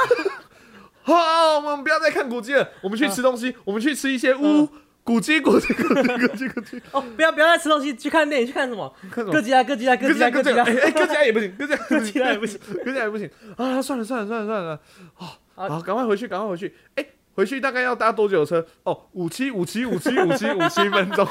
[1.03, 4.67] 好，我们不要再看古迹了，我们去吃东西，我们去吃一些乌
[5.03, 8.93] 古迹古迹古迹古迹古迹， 哦，不要不要再吃东西，去看电影，去看什么？
[9.09, 9.31] 看什么？
[9.31, 11.79] 哥吉拉，哥吉拉，哥哥吉拉，哥吉拉，哎哎，哥吉拉也不行，哥吉拉。
[11.87, 13.29] 哥吉拉也不行，哥吉拉也不行。
[13.55, 13.81] 啊！
[13.81, 14.79] 算了算了算了算了，
[15.17, 16.75] 哦，啊好，赶快回去，赶快回去。
[16.95, 18.65] 哎，回去大概要搭多久的车？
[18.83, 21.25] 哦，五七五七五七五七五七分钟。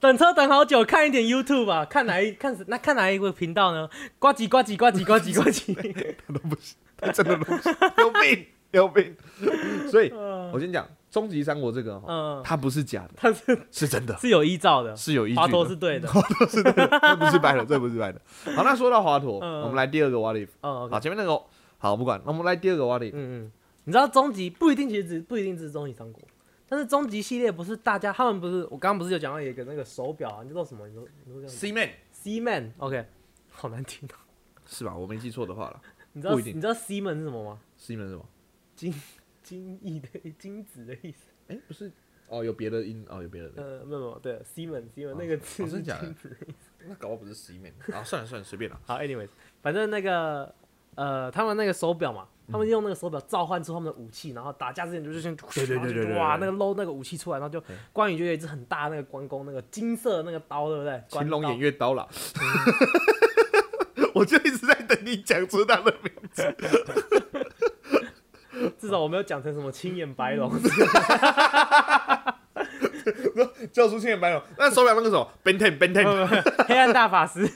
[0.00, 3.88] 等车等好久，看一点 YouTube 吧，看哪一 看那看哪一个频道呢？
[4.18, 9.14] 呱唧呱唧呱唧 呱唧呱唧，他都不行，他真的不行，有病 有病。
[9.90, 12.00] 所以嗯我先讲《终极三国》这个
[12.42, 16.08] 它不是假的，它是是真的，是有依照的，是有依据华佗是对的。
[16.08, 18.20] 华佗是对的，这不是白的，这不是白的。
[18.56, 20.48] 好，那说到华佗，嗯我们来第二个 what if。
[20.62, 21.38] 哦好，前面那个
[21.76, 23.10] 好不管，那我们来第二个 what if。
[23.12, 23.52] 嗯嗯，
[23.84, 26.22] 你知道终极不一定，其实只不一定只是终极三国，
[26.70, 30.86] 但是终极系列不是大家他们不是我刚刚不是有讲到一个那个手表啊，你知道什么？
[30.86, 33.04] 你说你说 C man，C man OK，
[33.50, 34.14] 好难听哦。
[34.66, 34.96] 是吧？
[34.96, 35.82] 我没记错的话了。
[36.12, 38.24] 你知道你知道 C man 是什么吗？？C man 是什么？
[38.76, 38.94] 金
[39.42, 41.26] 金翼的金子的意思。
[41.48, 41.90] 哎、不是
[42.28, 43.54] 哦，有别的音哦，有别的音。
[43.56, 46.70] 呃，没有没有，对，西门西门哦那个字是金子的意思。
[46.86, 48.80] 那搞不好不是 C man 啊，算了算了，随便了。
[48.86, 49.28] 好，anyways，
[49.60, 50.54] 反正那个
[51.00, 61.02] 呃，他们那个手表嘛，他们用那个手表召唤出他们的武器，然后打架之前就是先对对对对对哇，那个搂那个武器出来，然后就对关羽就有一只很大那个关公那个金色的那个刀，对不对？
[61.08, 62.06] 青龙偃月刀啦。
[64.12, 66.54] 我就一直在等你讲出他的名字。
[68.78, 70.52] 至少我没有讲成什么青眼白龙，
[73.72, 76.04] 叫出青眼白龙，那手表那个什么 Ben Ten Ben Ten，
[76.68, 77.48] 黑暗大法师。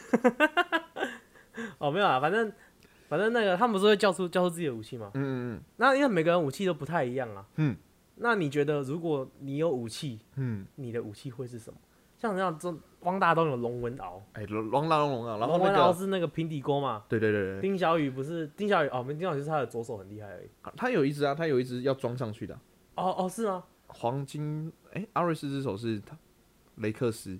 [1.79, 2.51] 哦，没有啊，反正
[3.09, 5.11] 反正那个他们不是会叫出叫出自己的武器吗？
[5.15, 7.47] 嗯嗯那因为每个人武器都不太一样啊。
[7.57, 7.77] 嗯。
[8.17, 11.77] 那你觉得，如果你有武器，嗯，你的武器会是什么？
[12.17, 17.03] 像这样，这汪大东有龙纹鳌，哎，龙龙浪龙啊，然后龙纹鳌那个，是那个平底锅嘛。
[17.09, 20.49] 对对对对，丁小雨不是丁小雨哦，没丁小雨是他的左手很厉害而已。
[20.77, 22.55] 他有一只啊，他有一只要装上去的
[22.95, 23.65] 哦哦，是吗？
[23.89, 26.17] 黄金，哎，阿瑞斯之手是他
[26.77, 27.37] 雷克斯。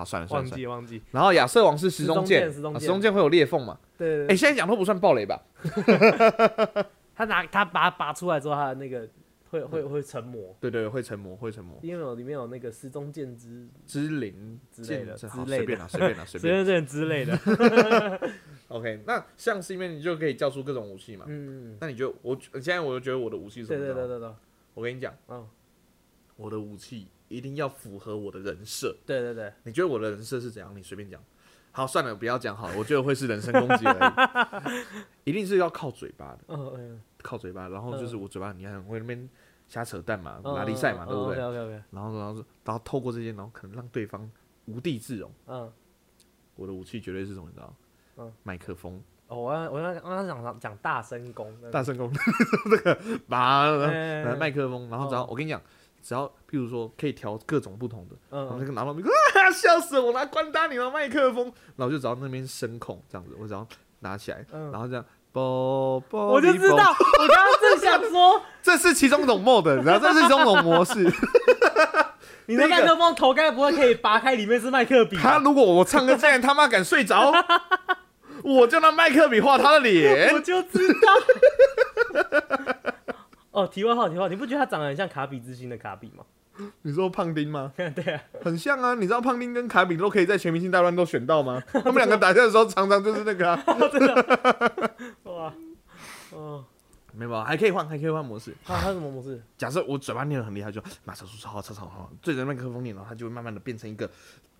[0.00, 0.58] 好，算了算忘了忘。
[0.58, 1.02] 记忘记。
[1.10, 3.78] 然后亚瑟王是时钟剑，时钟剑啊时钟剑会有裂缝嘛？
[3.82, 5.40] 哎，对对哎，现在讲都不算暴雷吧？
[7.14, 9.06] 他拿他拔拔出来之后，他的那个
[9.50, 11.78] 会会会成魔，对对，会成魔，会成魔。
[11.82, 16.86] 因为有里面有那个时钟剑之之灵之类的之类的随便啦，随便啦，随时便。
[16.86, 17.38] 之类的。
[18.68, 21.26] OK，那像是因为你就可以叫出各种武器嘛。
[21.28, 23.86] 嗯，那你觉得我现在我就觉得我的武器是什对？
[23.88, 24.34] 对对对对，
[24.74, 25.46] 我跟你讲，嗯，
[26.36, 28.94] 我的武器一定要符合我的人设。
[29.06, 30.76] 对对对，你觉得我的人设是怎样？
[30.76, 31.18] 你随便讲。
[31.72, 34.74] 好，算了，不要讲好了，我觉得会是人身攻击而已。
[35.30, 39.28] 一定是要靠嘴巴的，嗯嗯，靠嘴巴，然后就是我嘴巴，你看很会那边
[39.68, 41.46] 瞎扯淡嘛，嗯拉力赛嘛，对不对然
[42.02, 44.28] 后，然后，然后透过这些，然后可能让对方
[44.66, 45.32] 无地自容。
[45.46, 45.72] 嗯，
[46.56, 47.46] 我的武器绝对是什么？
[47.46, 47.72] 你知道？
[48.16, 52.12] 嗯麦克风，哦，我刚我刚刚刚讲讲大声功，大声功，
[52.68, 53.70] 这个把
[54.36, 55.62] 麦克风，然后只要哦我跟你讲，
[56.02, 58.94] 只要譬如说可以调各种不同的，然后那嗯，个拿到
[59.52, 60.06] 笑死我！
[60.06, 63.66] 我拿关搭你的麦克风，然后就只要那边声控这样子，我只要
[64.00, 70.94] 拿起来，嗯然后这样，啵啵，我就知道，我刚刚正想说， 这是其中一种 mode，然后这是其中一种模式。
[72.46, 75.16] 你的麦克风头该不会可以拔开，里面是麦克笔？
[75.16, 77.32] 他如果我唱歌竟然他妈敢睡着，
[78.42, 80.40] 我就拿麦克笔画他的脸我。
[80.40, 80.98] 就知道。
[83.50, 86.24] 哦，题外话，题外话，你不觉得他长得很像卡比之星的卡比吗？
[86.82, 87.72] 你说胖丁吗？
[87.76, 91.62] 对啊，很像啊，你知道胖丁跟卡比都可以在全明星大乱斗选到吗？
[91.72, 93.64] 他们两个打架的时候常常就是那个、啊，
[95.24, 95.54] 哇，
[96.32, 96.64] 哦，
[97.14, 98.54] 没有，还可以换，还可以换模式。
[98.64, 99.42] 他他什么模式？
[99.56, 104.10] 假设我嘴巴念的很厉害，就马超说超超超好，对着麦克风念，然后他就会慢慢的变成一个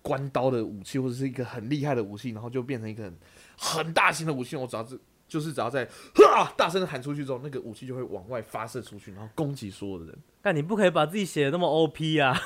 [0.01, 3.15] 关刀的武器，或者是一个很厉害的武器，然后就变成一个很
[3.57, 4.55] 很大型的武器。
[4.55, 4.99] 我只要是
[5.31, 10.17] 就是只要在哈大声的喊出去之后，那个武器就会往外发射出去，然后攻击所有的人。
[10.41, 12.37] 但你不可以把自己写的那么 OP 啊！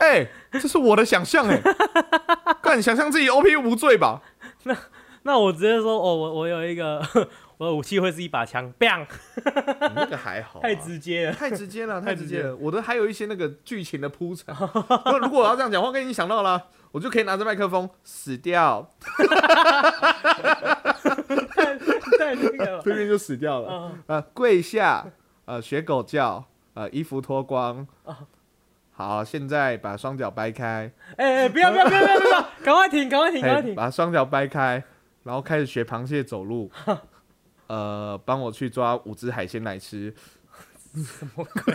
[0.00, 1.60] 哎、这是我的想象哎，
[2.62, 4.22] 干想象自己 OP 无罪吧？
[4.64, 4.74] 那
[5.38, 6.98] 我直接说，哦，我我有一个，
[7.58, 9.06] 我的武器会是一把枪，bang，
[9.36, 11.32] 你那个还好、 啊，太直接了。
[11.36, 12.56] 太直接了，太直接了。
[12.56, 14.54] 我的还有一些那个剧情的铺陈。
[15.04, 18.90] 那如果我要这样讲话，我跟你想到了，我就可以拿着麦克风死掉，
[22.18, 22.82] 太那个了。
[22.82, 23.70] 对面就死掉了。
[23.70, 25.06] 啊呃，跪下，
[25.44, 27.86] 呃，学狗叫，呃，衣服脱光。
[28.92, 33.74] 好，现在把双脚掰开，哎哎，不要不要不要不要不要，赶快停，赶快停，赶快嘿停。
[33.74, 34.82] 把双脚掰开，
[35.22, 36.70] 然后开始学螃蟹走路。
[37.66, 40.12] 呃，帮我去抓五只海鲜来吃。
[40.94, 41.74] 什么鬼？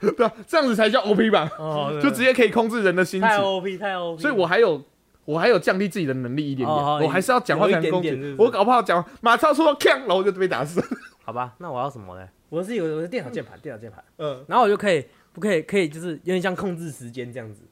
[0.12, 1.50] 对啊，这样子才叫 OP 吧？
[1.58, 3.28] 哦，就直接可以控制人的心情。
[3.28, 4.20] 太 OP 太 OP。
[4.22, 4.80] 所以我还有
[5.24, 8.08] 我还有降低自己的能力一点点，哦我还是要讲话才能攻击。
[8.08, 10.80] 有一点点是是我搞不好讲马超出到锵，然后我就被打死。
[11.24, 12.28] 好吧，那我要什么呢？
[12.48, 17.62] 我是有我的电脑键盘，电脑键盘，嗯，然后我就可以不可以可以就是有点像控制时间这样子，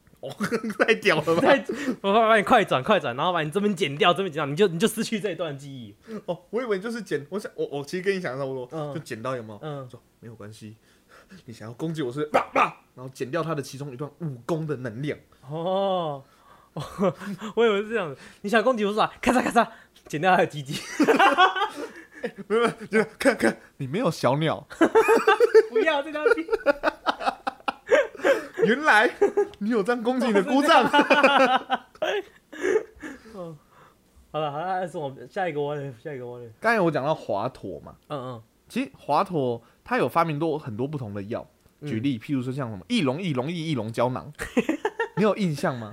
[0.86, 1.40] 太屌了吧？
[1.42, 1.64] 再
[2.02, 5.94] 我把把你快转快转，然后把你这边剪掉，这边剪掉，你就你就失去这一段记忆。
[6.26, 9.58] 哦，我以为就是剪，我想我我其实跟你想的差不多，嗯就剪到有没有？
[9.62, 10.76] 嗯，说没有关系，
[11.44, 15.18] 你想要攻击我是叭叭，然后剪掉他的其中一段武功的能量。
[15.50, 16.22] 哦，
[17.54, 19.12] 我以为是这样子，你想攻击我是吧？
[19.20, 19.68] 咔嚓咔嚓，
[20.08, 20.80] 剪掉他的鸡鸡，
[22.48, 24.66] 没有就看看你没有小鸟，
[25.70, 26.46] 不要这条鸡。
[28.66, 29.10] 原来
[29.58, 30.84] 你有这样攻击你的 姑丈。
[34.30, 41.46] 好 了好了，是我们下一个我下一个我刚才我讲到华佗嘛，嗯嗯，其实华佗他有发明多很多不同的药，
[41.82, 44.32] 举例，譬如说像什么翼龙翼龙翼翼龙胶囊，
[45.16, 45.92] 你有印象吗？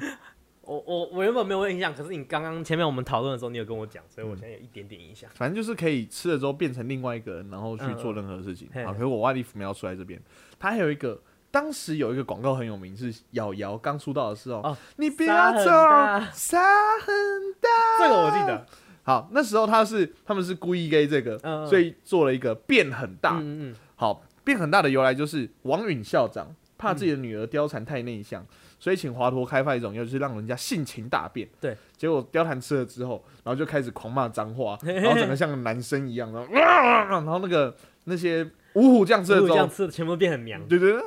[0.61, 5.29] 我我我原本没有印象，可是你刚刚前面我们讨论的时候，你有跟我讲，所以我现在有一点点印象。
[5.33, 8.67] 反正就是可以吃了之后变成另外一个人，然后去做任何事情。
[8.73, 10.21] 嗯嗯好，可是我外地没有出来这边，
[10.57, 11.21] 他还有一个。
[11.51, 16.61] 当时有一个广告很有名，是瑶瑶刚出道的时候，哦你不要走大，沙
[16.99, 17.13] 很
[17.59, 17.69] 大。
[17.99, 18.65] 这个我记得，
[19.03, 21.37] 好，那时候他是他们是故意给这个，
[21.67, 23.37] 所以做了一个变很大。
[23.37, 28.43] 嗯嗯好，变很大的由来就是王允校长怕自己的女儿貂蝉太内向，
[28.79, 31.47] 所以请华佗开发一种药，就是让人家性情大变。
[31.59, 41.01] 对，结果貂蝉吃了之后，然后就开始狂骂脏话， 然后整个像个男生一样，然后、然后那个那些五虎将吃了之后，全部变很娘，对对对，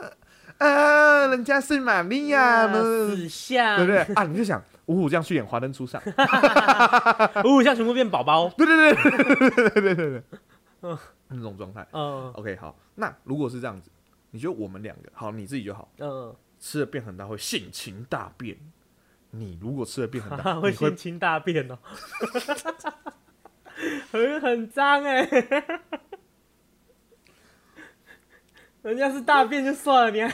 [0.65, 4.15] 啊，人家是玛利亚呢，死相，对不对？
[4.15, 6.01] 啊，你就想五虎将去演华灯初上，
[7.45, 9.11] 五虎像全部变宝宝，对对对对
[9.51, 10.23] 对对对对。
[10.81, 10.97] 对，
[11.29, 11.87] 那种状态。
[11.93, 12.31] 嗯。
[12.35, 13.91] OK，好，那如果是这样子，
[14.31, 18.57] 你觉得我们两个好，你自己就好，嗯，吃了变很大会性情大变。
[19.31, 21.79] 你如果吃了变很大， 会性情大变哦，
[24.13, 25.27] 很很脏哎，
[28.85, 30.33] 人家是大便就算了，你还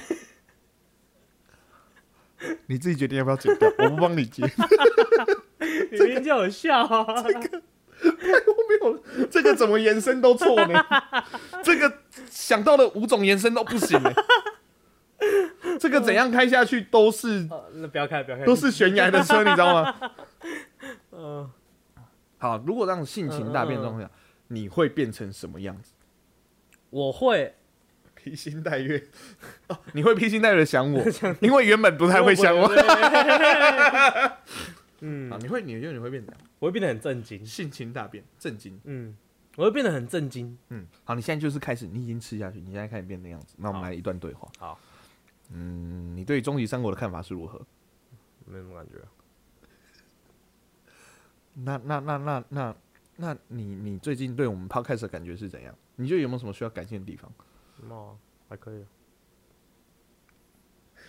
[2.67, 4.43] 你自己决定要不要剪掉， 我不帮你接。
[5.93, 10.85] 明明就有笑啊，我没有，这个怎么延伸都错呢？
[11.63, 14.13] 这个想到的五种延伸都不行呢。
[15.79, 19.95] 这个怎样开下去都是哦那不要开不要开，都是悬崖的车，你知道吗？
[21.13, 21.51] 嗯。
[22.39, 24.11] 好，如果让性情大变的状况下，
[24.49, 25.93] 你会变成什么样子？
[26.89, 27.55] 我会，
[28.22, 29.02] 披星戴月
[29.68, 31.02] 哦，你会披星戴月的想我，
[31.40, 32.68] 因为原本不太会想我。
[35.02, 36.40] 嗯啊，，你会，你觉得你会变怎样？
[36.59, 38.78] 我会变得很震惊，性情大变，震惊。
[38.85, 39.16] 嗯，
[39.56, 40.56] 我会变得很震惊。
[40.68, 43.54] 嗯，好，你现在就是开始，你已经吃下去，你现在开始变那样子。
[43.56, 44.46] 那我们来一段对话。
[44.59, 44.78] 好，
[45.52, 47.64] 嗯，你对终极三国的看法是如何？
[48.44, 48.92] 没什么感觉。
[51.54, 52.76] 那那那那那
[53.16, 55.74] 那你你最近对我们 podcast 的感觉是怎样？
[55.96, 57.33] 你觉得有没有什么需要改进的地方？
[57.88, 58.16] 哦，
[58.49, 58.85] 还可以。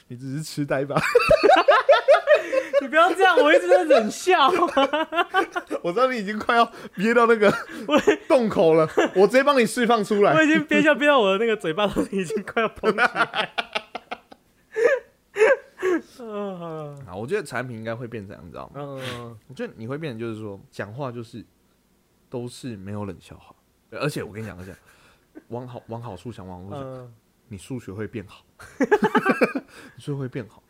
[0.07, 0.99] 你只是痴呆吧？
[2.81, 4.49] 你不要这样，我一直在忍笑。
[5.83, 7.53] 我知道你已经快要憋到那个
[8.27, 10.43] 洞口了，我直接帮你释放出来我。
[10.43, 13.53] 已经憋笑憋到我的那个嘴巴都已经快要膨起来。
[16.19, 18.73] 嗯啊，我觉得产品应该会变成这样，你知道吗？
[18.75, 21.43] 嗯，我觉得你会变成就是说，讲话就是
[22.29, 23.55] 都是没有冷笑话，
[23.91, 24.73] 而且我跟你讲，而且
[25.49, 27.13] 往好往好处想，往好处想，嗯，
[27.49, 28.43] 你数学会变好，
[28.79, 30.63] 你数学会变好，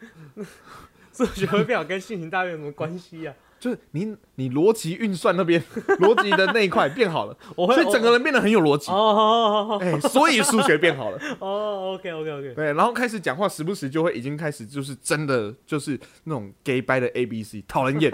[1.14, 3.34] 数学会变好 跟性情大变有什么关系啊？
[3.62, 5.62] 就是你你逻辑运算那边
[6.00, 18.12] 逻辑的那一块变好了， 我会所以整个人变得很有逻辑哦，哦哦哎、所以数学变好了，哦哦，OK OK OK，对，然后开始讲话，时不时就会已经开始就是真的就是那种 gay 掰的 A B C 讨人厌，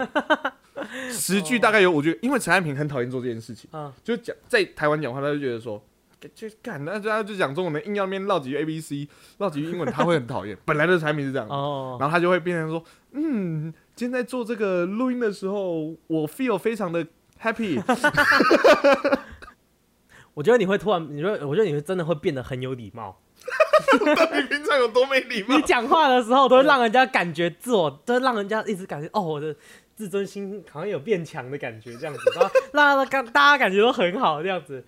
[1.10, 5.82] 十句大概有，我觉得因为陈汉平很讨厌做这件事情，啊就讲在台湾讲话，他就觉得说。
[6.34, 10.56] 就干，那他就讲中文的，硬要那边唠几句 A B C，唠几句英文，他会很讨厌。
[10.64, 17.06] 本来的产品是这样，哦，然后他就会变成说，嗯，今天在做这个录音的时候，我 feel 非常的
[17.40, 17.80] happy，
[20.34, 23.20] 我觉得你会突然，你说，我觉得你会真的会变得很有礼貌。
[23.90, 25.62] 你平常有多没礼貌你？
[25.62, 29.54] 讲话的时候，都会让人家感觉自我，都会让人家一直感觉哦，我的
[29.98, 32.20] 自尊心好像有变强的感觉，这样子，
[32.72, 34.84] 然后让大家大家感觉都很好，这样子。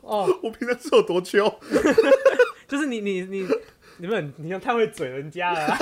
[0.00, 1.54] 哦，我平常是有多秋？
[2.66, 3.46] 就是你你你
[3.98, 5.76] 你们你们太会嘴人家了啊、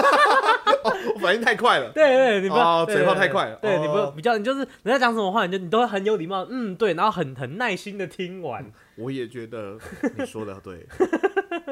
[1.15, 1.91] 我 反应太快了。
[1.95, 9.79] 对对，你不要、哦嘴炮太快了对，你不哦比较，你就是人家讲什么话，你就你都会很有礼貌，嗯，对，然后很很耐心的听完，我也觉得
[10.19, 10.85] 你说的对，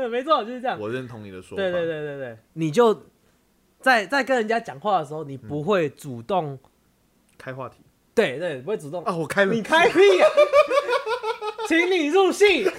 [0.09, 0.79] 没错，就是这样。
[0.79, 1.63] 我认同你的说法。
[1.63, 3.07] 对对对对对，你就
[3.81, 6.59] 在在跟人家讲话的时候，你不会主动，
[7.41, 7.79] 开话题
[8.15, 9.03] 对对，不会主动。
[9.05, 9.55] 啊，我开了。
[9.55, 10.27] 你开屁呀、
[11.67, 12.65] 请你入戏。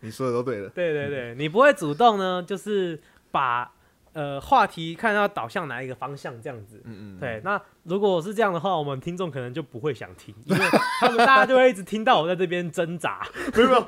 [0.00, 0.68] 你说的都对了。
[0.68, 3.00] 对对对，你不会主动呢，就是
[3.32, 3.72] 把
[4.12, 6.80] 呃话题看要导向哪一个方向这样子。
[6.84, 10.64] 嗯嗯，对，那如果是这样的话，我们听众可能就不会想听，因为
[11.00, 13.26] 他们大家就会一直听到我在这边挣扎。
[13.56, 13.86] 没有没有，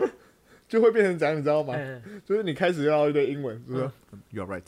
[0.66, 1.74] 就会变成怎样，你知道吗？
[1.76, 3.92] 嗯，就是你开始要一堆英文，就是说
[4.32, 4.64] You're right,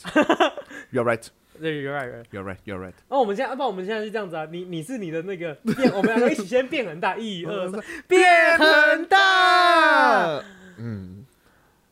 [0.93, 1.25] You're right,
[1.59, 2.23] 对，有点。
[2.31, 2.93] You're right, You're right。
[3.09, 10.41] 那我们现在，要不我们现在是这样子啊，你你是你的那个变，我们两个一起先变很大，一 二三，变很大。
[10.77, 11.25] 嗯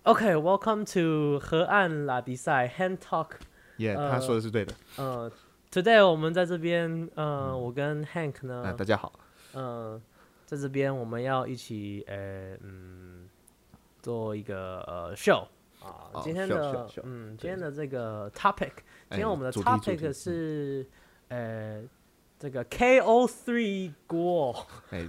[0.04, 3.32] ，OK，Welcome、to 河岸拉比赛 Hand Talk。
[3.78, 4.74] 耶，呃他说的是对的。
[4.96, 5.32] 呃
[5.72, 9.20] ，Today 我们在这边，呃，我跟 Hank 啊，呢，大家好。
[9.54, 10.02] 嗯，
[10.46, 13.28] 在这边我们要一起，呃，嗯，
[14.02, 15.46] 做一个呃 show
[15.88, 18.72] 啊，今天的嗯，今天的这个 topic，
[19.10, 20.86] 今天我们的 topic 是
[21.30, 21.84] 呃
[22.40, 25.08] 这个 KO three 国， 哎，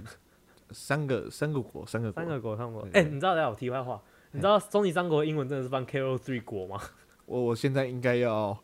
[0.71, 2.81] 三个三个国，三个三个国三个国。
[2.89, 4.01] 对哎，你知道有题外话，
[4.31, 6.81] 你知道终极三国英文真的是翻 KO three 国吗？
[7.25, 8.57] 我我现在应该要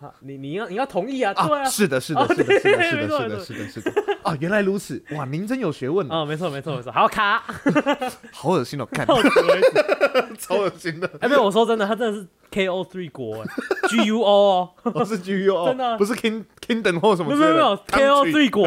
[0.00, 3.92] 啊，你你要你要同意啊，啊，对啊，是的，是的，哦是的，是的，是的，是的，是的，
[4.22, 7.42] 啊，原来如此，哇，您真有学问啊，哦，没错没错没错，好卡，
[8.32, 9.06] 好恶心哦，看，
[10.38, 13.46] 超恶心的，哎，没有，我说真的，他真的是 KO three 国哎
[13.88, 14.74] ，G U O
[15.04, 15.96] 是 G U O，真的啊。
[15.98, 18.66] 不是 King Kingdom 或什么没有没有 KO Country three 国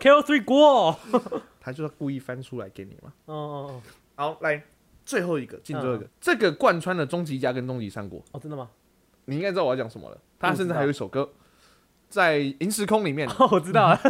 [0.00, 0.98] ，KO three 国，
[1.60, 3.12] 他就是故意翻出来给你嘛。
[3.26, 3.80] 哦哦。
[4.14, 4.62] 好，来
[5.04, 6.08] 最后一个，进最后一个，嗯。
[6.20, 8.68] 这个贯穿了终极家跟终极三国，哦，真的吗？
[9.26, 10.18] 你应该知道我要讲什么了。
[10.38, 11.28] 他甚至还有一首歌，
[12.08, 13.90] 在银时空里面， 哦，我知道。
[13.94, 14.00] 了，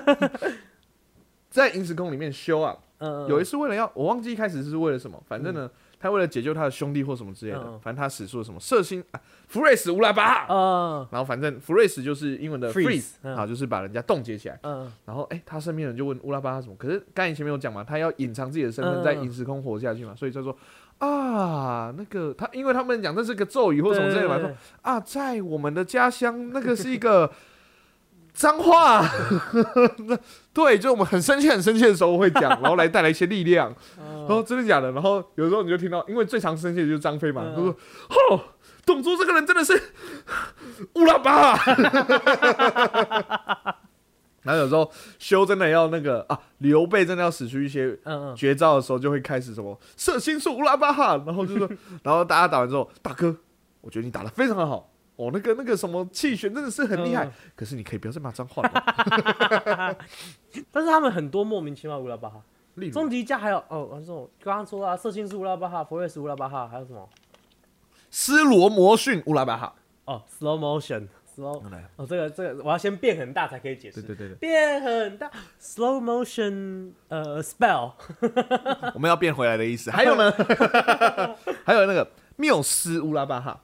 [1.50, 2.76] 在银时空里面修啊，
[3.28, 12.72] 有一次为了要，我忘记一开始是为了什么，反正呢，他为了解救他的兄弟或什么之类的反正他使出了什么射星啊，福瑞斯乌拉巴，嗯然后反正福瑞斯就是英文的
[13.22, 13.36] 嗯。
[13.36, 14.58] 啊，就是把人家冻结起来。
[14.62, 14.90] 嗯。
[15.04, 20.56] 然后哎、他身边人就问乌拉巴哈什么，可是刚才前面有讲嘛，他要隐藏自己的身份，嗯在银时空活下去嘛，所以他说
[21.06, 24.48] 啊，那个他，因为他们讲这是个咒语或什么之类的嘛，说
[24.82, 27.28] 啊，在我们的家乡，那个是一个
[28.32, 29.04] 脏话，
[30.54, 33.74] 对，就我们很生气、很生气的时候会讲，然后来带来一些力量。
[33.98, 34.92] 嗯然后真的假的？
[34.92, 37.76] 然后有时候你就听到，因为最常生气的就是张飞嘛，嗯他说
[38.30, 38.40] ：“哦，
[38.86, 39.76] 董卓这个人真的是
[40.94, 41.56] 乌拉巴。
[44.42, 47.98] ”然后有时候修真的要那个啊，刘备真的要使出一些
[48.36, 51.68] 绝招的时候，就会开始什么射心术乌拉巴哈，然后就说，
[52.02, 53.36] 然后大家打完之后，大哥，
[53.80, 57.32] 我觉得你打的非常好，哦，那个那个什么气旋真的是很厉害，嗯。
[57.54, 59.96] 可是你可以不要再骂脏话了，
[60.70, 62.42] 但是他们很多莫名其妙乌拉巴哈，
[62.74, 62.92] 例如？
[62.92, 67.08] 终极家还有哦，我说刚刚说啊，射心术乌拉巴哈，佛瑞斯乌拉巴哈，还有什么？
[68.10, 69.74] 斯罗摩逊乌拉巴哈，
[70.04, 71.06] 哦，slow motion，slow，
[71.70, 74.00] 来，哦，这个这个我要先变很大才可以解释。
[74.02, 75.30] 对对对对，变很大
[75.60, 77.92] ，slow motion，呃，spell，
[78.94, 79.90] 我们要变回来的意思。
[79.90, 80.30] 还有呢，
[81.64, 83.60] 还有那个缪斯乌拉巴哈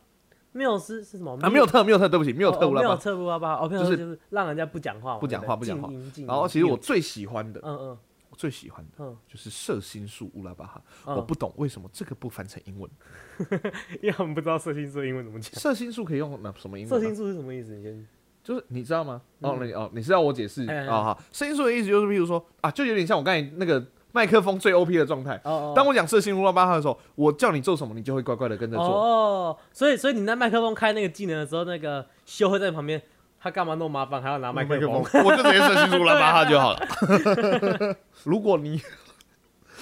[0.53, 1.39] 缪斯是什么？
[1.43, 3.03] 啊，缪特缪特，对不起，缪特乌拉巴缪哈。
[3.03, 5.89] 特乌拉巴哈，哦，就是就是让人家不讲话，不讲话不讲话
[6.26, 7.99] 然后其实我最喜欢的，嗯嗯我
[8.39, 10.82] 最喜欢的嗯就是射星术乌拉巴哈。
[11.07, 12.89] 嗯我不懂为什么这个不翻成英文，
[14.01, 15.53] 因为我们不知道射星术英文怎么讲。
[15.61, 17.03] 射星术可以用那什么英文啊？
[17.03, 17.74] 射星术是什么意思？
[17.74, 18.07] 你先
[18.45, 19.20] 就是你知道吗？
[19.41, 21.03] 哦，你哦，你是要我解释哎哎啊？
[21.03, 25.34] 好，射星术的意思就是，譬如说啊，就有点像我刚才那个麦克风最 OP 的状态。
[25.45, 25.72] 哦哦。
[25.76, 28.86] 当我讲射星乌拉巴哈的时候，我叫你做什么，你就会乖乖的跟着做。
[28.86, 33.03] 哦，所以所以你在麦克风开那个技能的时候，那个修会在旁边，
[33.41, 35.03] 他干嘛那么麻烦，还要拿麦克风？
[35.24, 37.97] 我就直接射星术乌拉巴哈就好了。
[38.24, 38.80] 如果你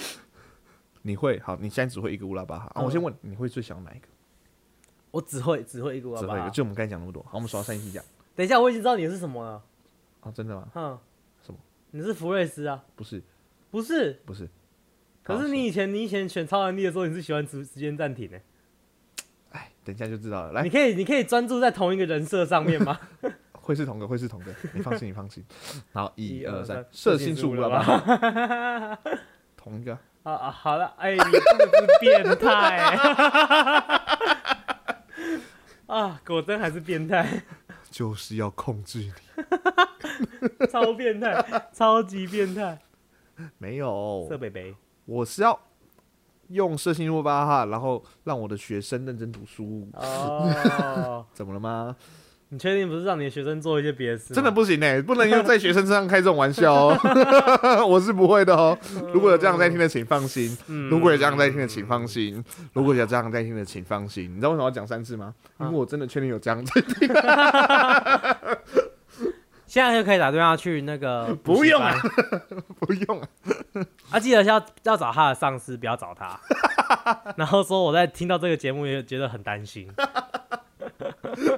[1.01, 2.81] 你会好，你现在只会一个乌拉巴哈啊？
[2.81, 4.07] 嗯我先问，你会最想要哪一个？
[5.09, 6.49] 我只会只会一个乌拉巴哈。
[6.49, 7.23] 就我们刚才讲那么多。
[7.23, 8.03] 好，我们数到三一起讲。
[8.35, 9.63] 等一下，我已经知道你的是什么了。
[10.19, 10.67] 啊，真的吗？
[10.75, 10.99] 嗯，
[11.41, 11.59] 什么？
[11.91, 12.83] 你是福瑞斯啊？
[12.95, 13.23] 不是，
[13.71, 14.47] 不是，不是。
[15.23, 18.39] 可是你以前你以前选超能力的时候，你是喜欢时时间暂停的。
[19.51, 20.51] 哎，等一下就知道了。
[20.51, 22.99] 来你，可以你可以专注在同一个人设上面吗？
[23.67, 25.43] 会是同个，会是同个， 你放心，你放心。
[25.91, 28.99] 好，一一二三射星术乌拉巴哈，哈。
[29.57, 29.91] 同一个。
[30.23, 32.97] 啊啊，好了，哎，你真的是变态
[35.87, 36.21] 啊！
[36.25, 37.43] 果真还是变态，
[37.91, 39.13] 就是要控制你。
[40.71, 42.79] 超变态，超级变态，
[43.57, 44.73] 没有色，北北。
[45.05, 45.57] 我是要
[46.49, 49.89] 用射星乌拉巴哈，然后让我的学生认真读书。
[49.93, 51.95] 哦，怎么了吗？
[52.49, 54.33] 你确定不是让你的学生做一些别的事？
[54.33, 56.97] 真的不行哎、不能用在学生身上开这种玩笑哦。
[57.85, 58.77] 我是不会的哦。
[59.13, 62.41] 如果有这样在听的，请放心；嗯如果有这样在听的，请放心；
[62.73, 64.31] 如果有这样在听的，请放心。
[64.31, 65.33] 你知道为什么要讲三次吗？
[65.59, 67.09] 因为我真的确定有这样在听。
[69.65, 71.93] 现在就可以打电话去那个 不用啊
[72.79, 73.27] 不用啊，
[74.11, 76.39] 啊，记得要要找他的上司，不要找他。
[77.35, 79.89] 然后说我在听到这个节目也觉得很担心。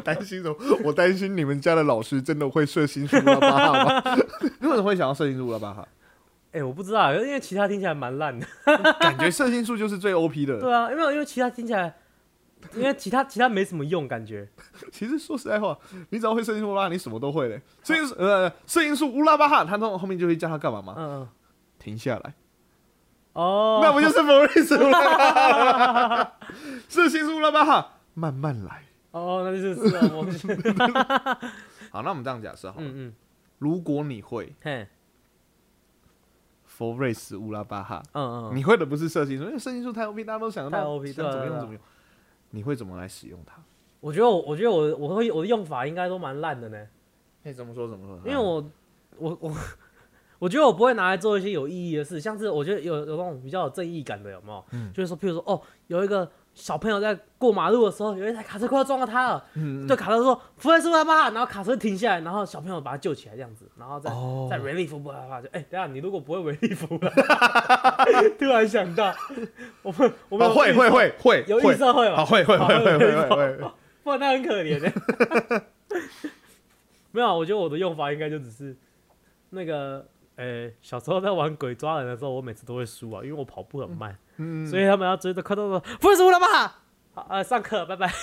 [0.03, 0.55] 担心什么？
[0.83, 4.17] 我担心你们家的老师真的会射星术乌拉巴哈吗？
[4.59, 5.87] 你 为什么会想要射星术乌拉巴哈？
[6.51, 8.45] 哎、我不知道，因为其他听起来蛮烂的。
[8.99, 10.59] 感觉射星术就是最 OP 的。
[10.59, 11.95] 对啊，因为因为其他听起来，
[12.73, 14.49] 因为其他其他没什么用，感觉。
[14.91, 15.77] 其实说实在话，
[16.09, 17.61] 你只要会射星术乌拉，你什么都会嘞。
[17.83, 20.95] 射星术呃，射星术乌拉巴哈，他通常后面就会叫他干嘛吗？
[20.97, 21.29] 嗯嗯。
[21.77, 22.33] 停下来。
[23.33, 26.33] 哦，那不就是弗瑞斯乌拉巴哈？
[26.89, 28.85] 射星术乌拉巴哈，慢慢来。
[29.11, 30.47] 哦，那就是是我是
[31.91, 33.13] 好，那我们这样假设好了，嗯嗯，
[33.57, 34.87] 如果你会嘿，
[36.65, 41.47] 佛瑞斯乌拉巴哈，嗯嗯，你会的不是射星术，因为射星术太 OP，大家都想得太到 OP 想怎么对啊对。
[41.47, 41.81] 啊用怎么用。
[42.51, 43.61] 你会怎么来使用它？
[43.99, 46.87] 我觉得我我觉得我我会我的用法应该都蛮烂的呢，
[47.43, 48.31] 哎，怎么说怎么说？
[48.31, 48.63] 因为我
[49.17, 49.55] 我我
[50.39, 54.63] 我觉得我不会拿来做一些有意义的事，像是我觉得有有那种比较有正义感的，有没有？
[54.71, 54.91] 嗯。
[54.93, 64.47] 就是说，譬如说，哦，有一个小朋友在过马路的时候，有一台卡车快要撞到他了，嗯，对卡车说福来叔他爸，然后卡车停下来，然后小朋友把他救起来这样子，然后再、哦。
[64.51, 69.15] 再 relief 不啪啪就哎、等下你如果不会 relief 了，突然想到，
[69.81, 73.71] 我们我们 哦，会会会会有会预社会嘛，会会会会会会会，
[74.03, 75.63] 不然他很可怜的。
[77.11, 78.75] 没有啊，我觉得我的用法应该就只是
[79.51, 80.05] 那个，
[80.39, 86.77] 呃、小时候在玩鬼抓人的时候，我每次都会输啊，因为我跑步很慢，嗯，所以他们要追着快到说不会输了吧？
[87.13, 88.09] 好，呃，上课，拜拜。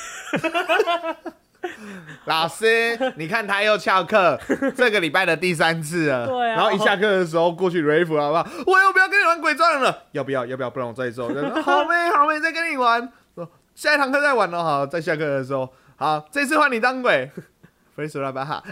[2.24, 4.40] 老师，你看他又翘课，
[4.74, 6.24] 这个礼拜的第三次了。
[6.26, 8.46] 对啊然后一下课的时候过去 r a v 好不好？
[8.66, 10.46] 我又不要跟你玩鬼抓人了，要不要？
[10.46, 10.70] 要不要？
[10.70, 11.30] 不然我再走。
[11.30, 13.12] 就说好没好没，再跟你玩。
[13.34, 17.30] 说下一堂课再玩哦，好，在下课的时候，好，这次换你当鬼。
[17.96, 18.62] r e e 了吧哈，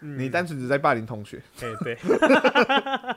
[0.00, 1.42] 你单纯只在霸凌同学。
[1.60, 1.98] 哎、对，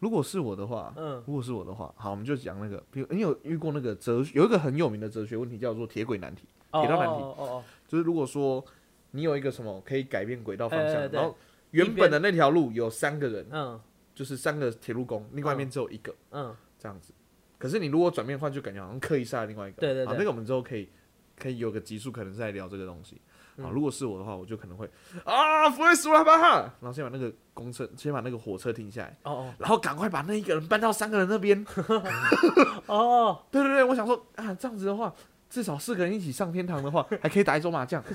[0.00, 6.44] 如果是我的话，嗯如果是我的话，好，我们就讲那个，比如你有遇过那个哲学，有一个很有名的哲学问题叫做铁轨难题。
[6.72, 8.64] 铁道难题哦哦哦就是如果说
[9.10, 11.36] 你有一个什么可以改变轨道方向，然后
[11.72, 13.78] 原本的那条路有三个人，嗯
[14.14, 17.12] 就是三个铁路工，另外一边只有一个、嗯，这样子。
[17.58, 19.80] 可是你如果转变的话，就感觉好像刻意杀了另外一个。
[19.80, 20.88] 对对对好，那个我们之后可以
[21.36, 23.20] 可以有个集数，可能是在聊这个东西。
[23.56, 24.88] 啊，嗯如果是我的话，我就可能会
[25.24, 31.64] 啊，福瑞苏拉巴哈，然后先把那个公车，先把那个火车停下来，哦哦然后赶快把那一个人搬到三个人那边。
[32.86, 35.12] 哦，对对对，我想说啊，这样子的话，
[35.50, 38.02] 至少四个人一起上天堂的话，还可以打一桌麻将。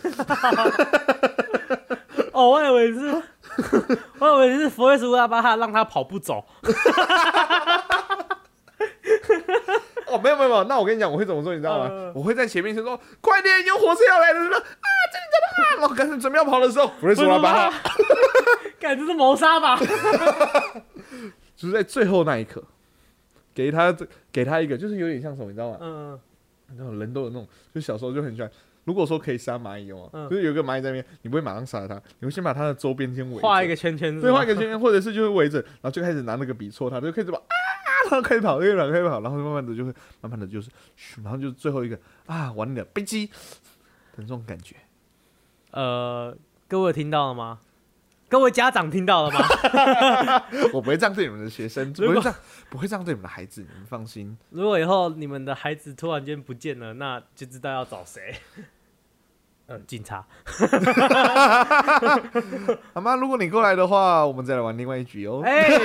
[2.34, 3.24] 哦，我以为是，
[4.20, 6.46] 我以为是弗瑞斯乌拉巴哈让他跑步走。
[10.10, 11.88] 哦，没有没有没有，那我跟你讲，我会怎么做，你知道吗？
[11.92, 14.64] 嗯我会在前面先说，快点，有火车要来了，说啊，
[15.12, 17.82] 这里真的啊，然后赶紧准备要跑的时候，不会出来吧哈，
[18.80, 19.78] 感觉是谋杀吧？
[21.56, 22.64] 就是在最后那一刻，
[23.54, 23.96] 给他
[24.32, 25.78] 给他一个，就是有点像什么，你知道吗？
[25.82, 26.20] 嗯
[26.76, 28.52] 那种人都有那种，就小时候就很喜欢。
[28.88, 37.44] 如果说可以杀蚂蚁哦，嗯就是有一个蚂蚁在那边，你不会马上杀它，你会先把它的周边先围着，画一个圈圈，对，画一个圈圈，或者是就是围着，然后就开始拿那个笔戳它，就开始把啊，
[38.10, 44.78] 然后开始跑，开始跑，开始跑，然后慢慢的就会，慢慢的就是，咻然后就最后一个啊，完了，飞机的这种感觉。
[45.72, 46.34] 呃，
[46.70, 47.60] 各位听到了吗？
[48.30, 49.40] 各位家长听到了吗？
[50.74, 54.38] 我不会这样对你们的学生，不如果会这样，不会这样对你们的孩子，你们放心。
[54.50, 58.36] 如果以后你们的孩子突然间不见了，那就知道要找谁。
[59.68, 60.26] 呃，警察。
[62.94, 63.16] 好吗？
[63.16, 65.42] 如果你过来的话，我们再来玩另外一局哦。
[65.46, 65.68] 哎、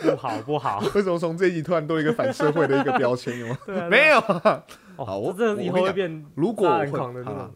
[0.00, 3.38] 不好不好，为什么从这一集突然多一个反社会的一个标签？
[3.38, 3.58] 有吗？
[3.66, 4.18] 对啊没有。
[4.96, 6.86] 哦，好我这以后会变如果我会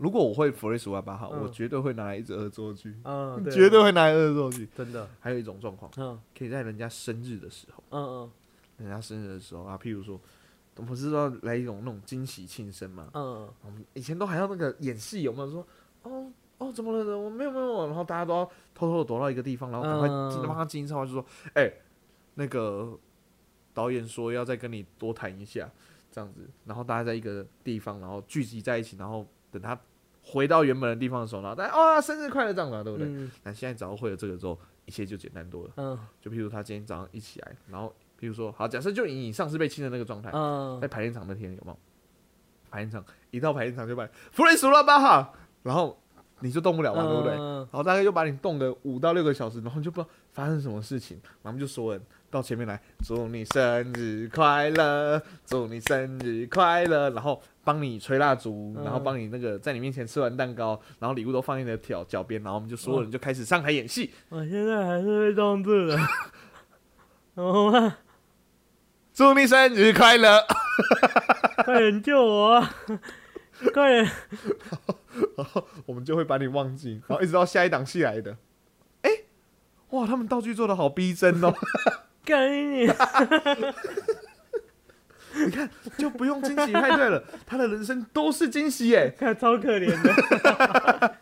[0.01, 4.69] 如果我会弗瑞斯瓦八号，嗯我绝对会拿来一直恶作剧，嗯，对绝对会拿来恶作剧。
[4.77, 8.31] 真的，还有一种状况，嗯可以在人家生日的时候，嗯嗯
[8.79, 10.21] 人家生日的时候啊，譬如说，
[10.79, 13.11] 我们不是说来一种那种惊喜庆生嘛？
[13.13, 15.67] 嗯我们以前都还要那个演戏，有没有说
[16.05, 17.19] 哦哦怎么了？
[17.19, 21.25] 我没有没有，然后大家都要偷偷的躲到一个地方，然后赶快嗯进帮他惊超话，就说
[21.55, 21.71] 哎、
[22.35, 22.99] 那个
[23.75, 25.69] 导演说要再跟你多谈一下，
[26.11, 29.79] 这样子，然后大家在一个地方，然后聚集在一起，然后等他
[30.23, 33.07] 回到原本的地方的时候，然后大家啊、生日快乐这样嘛，对不对？
[33.09, 35.73] 嗯那现在只要会了这个之后，一切就简单多了。
[35.77, 41.79] 嗯就譬如他今天早上一起来，然后譬如说好，假设就以你上次被亲的那个状态，嗯在排练场那天有没有？
[42.71, 45.99] 排练场一到排练场就把弗雷苏拉巴哈，然后
[46.41, 47.33] 你就动不了嘛，对不对？
[47.33, 65.97] 然嗯后大概就把你冻个五到六个小时，然后就不知道发生什么事情，然后就所有人到前面来，祝你生日快乐，祝你生日快乐，然后帮你吹蜡烛，嗯然后帮你那个在你面前吃完蛋糕，然后礼物都放在你的脚脚边，然后我们就所有人就开始上台演戏，我现在还是被冻住了。
[67.35, 67.99] 哦，啊
[69.19, 70.47] 祝你生日快乐。
[71.65, 72.73] 快点救我啊！
[73.75, 74.09] 快点！
[75.87, 78.37] 我们就会把你忘记，然后一直到下一档戏来的。
[79.03, 79.11] 哎、
[79.91, 81.53] 哇，他们道具做的好逼真哦！
[82.25, 82.83] 干你！
[85.35, 91.17] 你看，就不用惊喜派对了，他的人生都是惊喜耶，看超可怜的，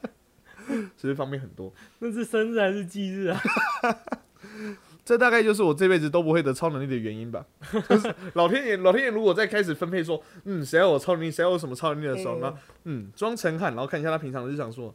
[0.99, 1.73] 只是方便很多。
[2.01, 3.41] 那是生日还是忌日啊？
[5.07, 7.47] 这大概就是我这辈子都不会得超能力的原因吧。
[7.89, 12.55] 就是老天爷，老天爷如果在开始分配说，嗯，谁要有超能力，谁要有什么超能力的时候，嗯那
[12.85, 14.93] 嗯，装陈汉，然后看一下他平常的日常说，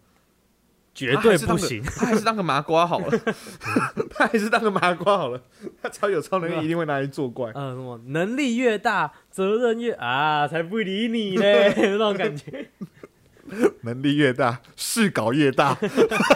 [0.94, 1.82] 绝对不行。
[1.82, 3.18] 他还是当个麻瓜好了，
[4.10, 5.42] 他还是当个麻瓜好了。
[5.82, 7.50] 他只要有超能力，一定会拿来作怪。
[7.54, 12.70] 呃，什么能力越大，责任越啊，才不理你嘞， 那种感觉。
[13.84, 15.78] 能力越大，事搞越大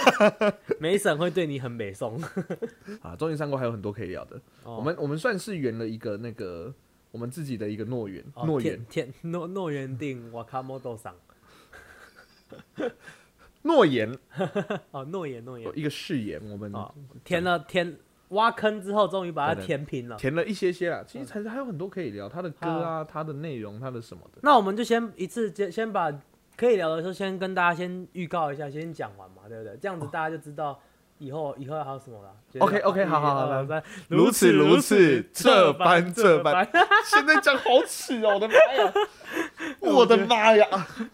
[0.79, 2.21] 梅婶会对你很美颂。
[3.01, 3.15] 啊！
[3.15, 4.35] 终极三国还有很多可以聊的。
[4.63, 6.73] 哦我们我们算是圆了一个那个
[7.11, 11.15] 我们自己的一个诺言，哦诺言天天诺诺言定瓦卡莫多桑
[13.63, 14.15] 诺言
[14.91, 16.93] 哦，诺言诺言一个誓言，我们哦，
[17.23, 17.97] 填了填
[18.29, 20.15] 挖坑之后，终于把它填平了。
[20.17, 21.03] 填了一些些啦。
[21.07, 24.39] 其实还是还有很多可以聊，他的歌啊，嗯他的内容，他的什么的。
[24.43, 26.11] 那我们就先一次先先把
[26.57, 29.77] 可以聊的时候，先跟大家先预告一下，先讲完嘛，对不对？
[29.77, 30.79] 这样子大家就知道
[31.17, 32.29] 以后以后还有什么了。
[32.59, 36.87] OK，OK，好好好二三如此如此这般这般般。
[37.05, 38.93] 现在讲好耻哦，我的妈呀！
[39.79, 40.65] 我的妈呀，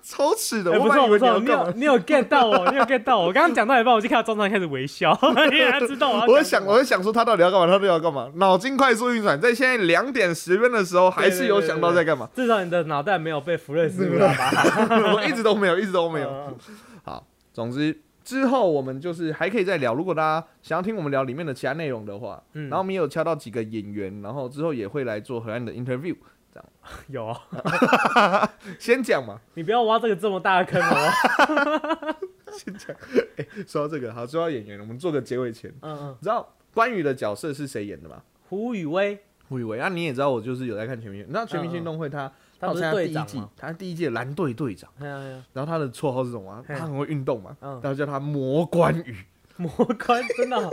[0.03, 0.71] 超耻的！
[0.71, 1.65] 哎，我本来以为不错不错，你你要干嘛？
[1.65, 3.25] 有你有 get 到我，你有 get 到我。
[3.27, 5.17] 我刚刚讲到一半，我就看到庄长开始微笑，
[5.51, 7.65] 因为他知道我想，我在想说他到底要干嘛？
[7.65, 8.29] 他到底要干嘛？
[8.35, 12.29] 脑筋快速运转，在现在两点十分的时候，还是有想到在干嘛？
[12.35, 14.87] 至少你的脑袋没有被福瑞斯拉吧？
[15.15, 16.29] 我一直都没有，一直都没有。
[16.29, 16.55] 嗯
[17.03, 17.99] 好，总之
[18.31, 19.93] 之后我们就是还可以再聊。
[19.93, 26.15] 如果大家想要听我们聊里面的其他内容的话，嗯然后我们也有敲到几个演员，然后之后也会来做河岸的 interview
[26.49, 26.65] 这样。
[27.11, 32.15] 有啊， 先讲嘛，你不要挖这个这么大的坑哦。
[33.67, 38.21] 说到这个，好，说到演员，我们做个结尾前，嗯嗯，你知道关羽的角色是谁演的吗？
[38.47, 39.19] 胡宇威
[39.49, 42.31] 胡宇威啊，你也知道，我就是有在看全民，你知道全明星运动会他
[42.61, 46.63] 他不是第一季队长吗？，他是第一季的蓝队队长，然后他的绰号是什么啊？
[46.67, 49.17] 他很会运动嘛，嗯然后叫他魔关羽。
[49.57, 50.69] 魔关真的哦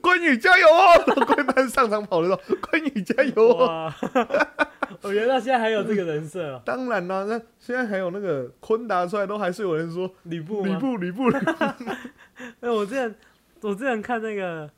[0.00, 1.02] 关羽加油哦！
[1.06, 2.40] 然后关羽班上场跑的时候，
[2.70, 3.92] 关羽加油哦！
[5.02, 10.08] 我觉得到现在还有这个人设哦，当然啦，那现在还有那个昆达出来，都还是有人说？
[10.24, 11.24] 吕布，吕布，吕布
[12.60, 13.12] 哎，我之前
[13.62, 14.70] 我之前看那个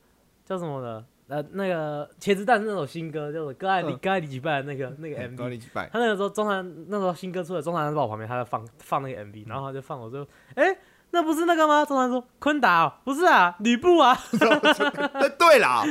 [0.46, 3.98] 叫什么的，呃，那个茄子蛋是那首新歌叫做《哥爱你嗯。
[4.00, 5.60] 哥爱你几拜》那个那个 MV，
[5.90, 10.76] 他那个时候中南那时候新歌出来，中南在我旁边，他在放放那个 MV，然后他就放，我就哎、
[11.10, 11.84] 那不是那个吗？
[11.84, 14.16] 中南说昆达、哦、不是啊，吕布啊，
[15.14, 15.82] 哎，对啦，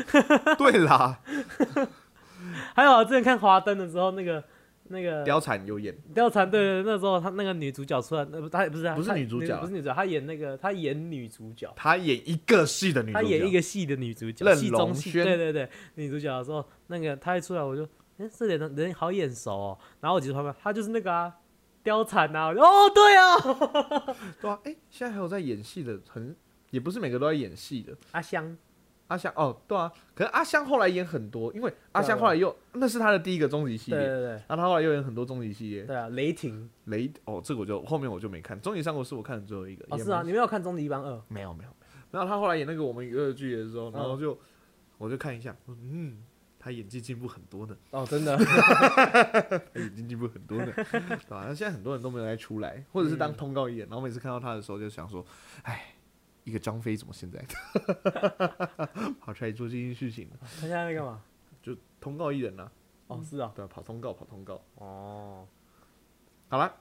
[0.57, 1.19] 对啦，
[2.73, 4.41] 还有啊之前看华灯的时候，那个
[4.87, 9.55] 那个貂蝉有演，貂蝉，对对，那时候她那个女主角出来，那不她不是不是女主角。
[9.55, 15.25] 啊不是女主角，她演那个她演女主角，她演一个戏的女主角，她演一个戏的女主角，任戏中戏，龙轩。
[15.25, 17.83] 对对对，女主角的时候，那个她一出来我就，
[18.17, 21.33] 哎、这脸人人好眼熟哦，然后我其实旁边，她就是那个啊，
[21.83, 23.37] 貂蝉啊，我就哦对啊，
[24.39, 26.35] 对啊， 哎，现在还有在演戏的，很
[26.69, 27.95] 也不是每个都在演戏的。
[28.11, 28.55] 阿香，
[29.07, 35.83] 阿香哦，对啊，可是阿香后来演很多，因为阿香后来又那是他的第一个终极系列，对对对然后他后来又演很多终极系列。
[35.83, 39.85] 对啊，雷霆，雷哦，这个我就后面我就没看，终极三国是我看的最后一个。
[39.89, 41.11] 哦是啊，你没有看《终极一班二》？
[41.27, 41.69] 没有没有。
[42.11, 44.39] 然后他后来演那个我们娱乐剧的时候，然后嗯就、
[44.97, 46.17] 我就看一下，嗯，
[46.57, 50.83] 他演技进步很多呢，哦，真的， 他演技进步很多呢， 对
[51.29, 51.45] 吧？
[51.47, 55.25] 那现在很多人都没有再出来，或者是当嗯通告艺人，然后每次看到他的时候就想说，
[55.63, 55.94] 哎，
[56.45, 57.43] 一个张飞怎么现在
[59.19, 60.35] 跑出来做这件事情呢？
[60.41, 61.21] 他现在在干嘛？
[61.61, 62.71] 就通告艺人啊，
[63.07, 64.61] 哦，是啊，对啊，跑通告跑通告。
[64.75, 65.45] 哦，
[66.47, 66.71] 好了，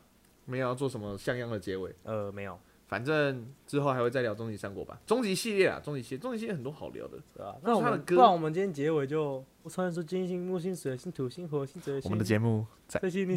[0.45, 7.19] 没有要做什么像样的结尾，呃，没有，反正之后还会再聊终极三国吧，终极系列啊，终极系列，终极系列很多好聊的。
[7.35, 7.57] 对吧？
[7.63, 13.35] 那他的歌那我们不然我们今天结尾就，我突然说金星、木星、水星、土星、火星、水星，我们的节目在 FB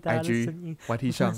[0.00, 0.76] IG。
[0.88, 1.34] YT 上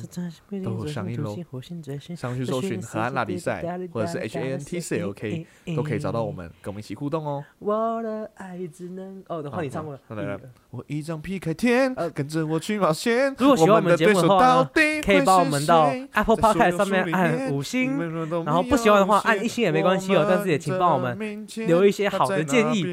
[0.48, 5.44] 都有有上映喽火星、水星，上去搜寻荷兰拉比赛或者是 H A N T C L K
[5.74, 6.30] 都可以找到我。
[6.30, 7.44] 们，跟我们一起互动哦。
[7.58, 10.40] 我的爱只能哦，等会你唱过了。
[10.70, 13.34] 我一张劈开天呃，跟着我去冒险。
[13.36, 14.62] 如果喜欢我们的节目的话
[15.02, 21.18] 可以帮我们到 Apple 在所有 Podcast 上面按五星，然然后不喜欢的话按一星也没关系哦但是也请帮我们
[21.66, 22.84] 留一些好的建议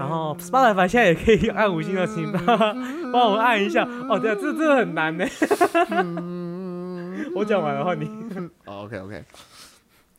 [0.00, 2.56] 然后 Spotify 现在也可以按五星的，请 帮
[3.12, 3.86] 帮我们按一下。
[4.08, 5.26] 哦，对啊，这这很难呢。
[7.36, 8.08] 我讲完了，换你。
[8.64, 9.22] OK OK，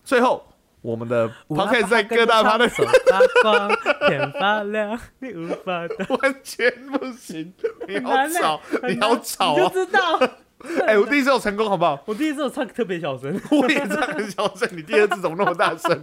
[0.04, 0.46] 最后
[0.84, 3.70] 我们的 Podcast 在各大趴的手发光，
[4.08, 5.96] 天发亮，你无法的。
[6.22, 7.52] 完全不行，
[7.88, 9.70] 你好吵，你好难你就！
[9.70, 10.20] 知道。
[10.86, 12.00] 哎，我第一次有成功，好不好？
[12.06, 16.00] 我第一次有唱特别小声，我也唱很小声，你第二次怎么那么大声？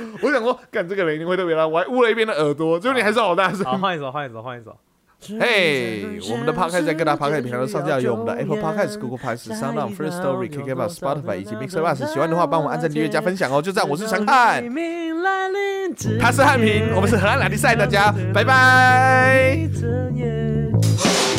[0.22, 3.64] 我想说，干这个人一定会特别大，我还捂了一边的耳朵，结果你还是好大声。
[3.64, 4.76] 好，换一首，换一首，换一首。
[5.40, 12.06] 嘿我们的 Podcast 在各大 Podcast 平台上上架，有我们的 Apple Podcast、Google Podcast、Sound On、First Story、KK Bus、Spotify 以及 Mixer Bus。
[12.06, 13.60] 喜欢的话，帮我们按赞、订阅、加分享哦。
[13.60, 14.62] 就这样，我是陈汉，
[16.20, 19.68] 他是汉平，我们是荷兰拉力赛，大家拜拜。
[19.74, 21.37] 这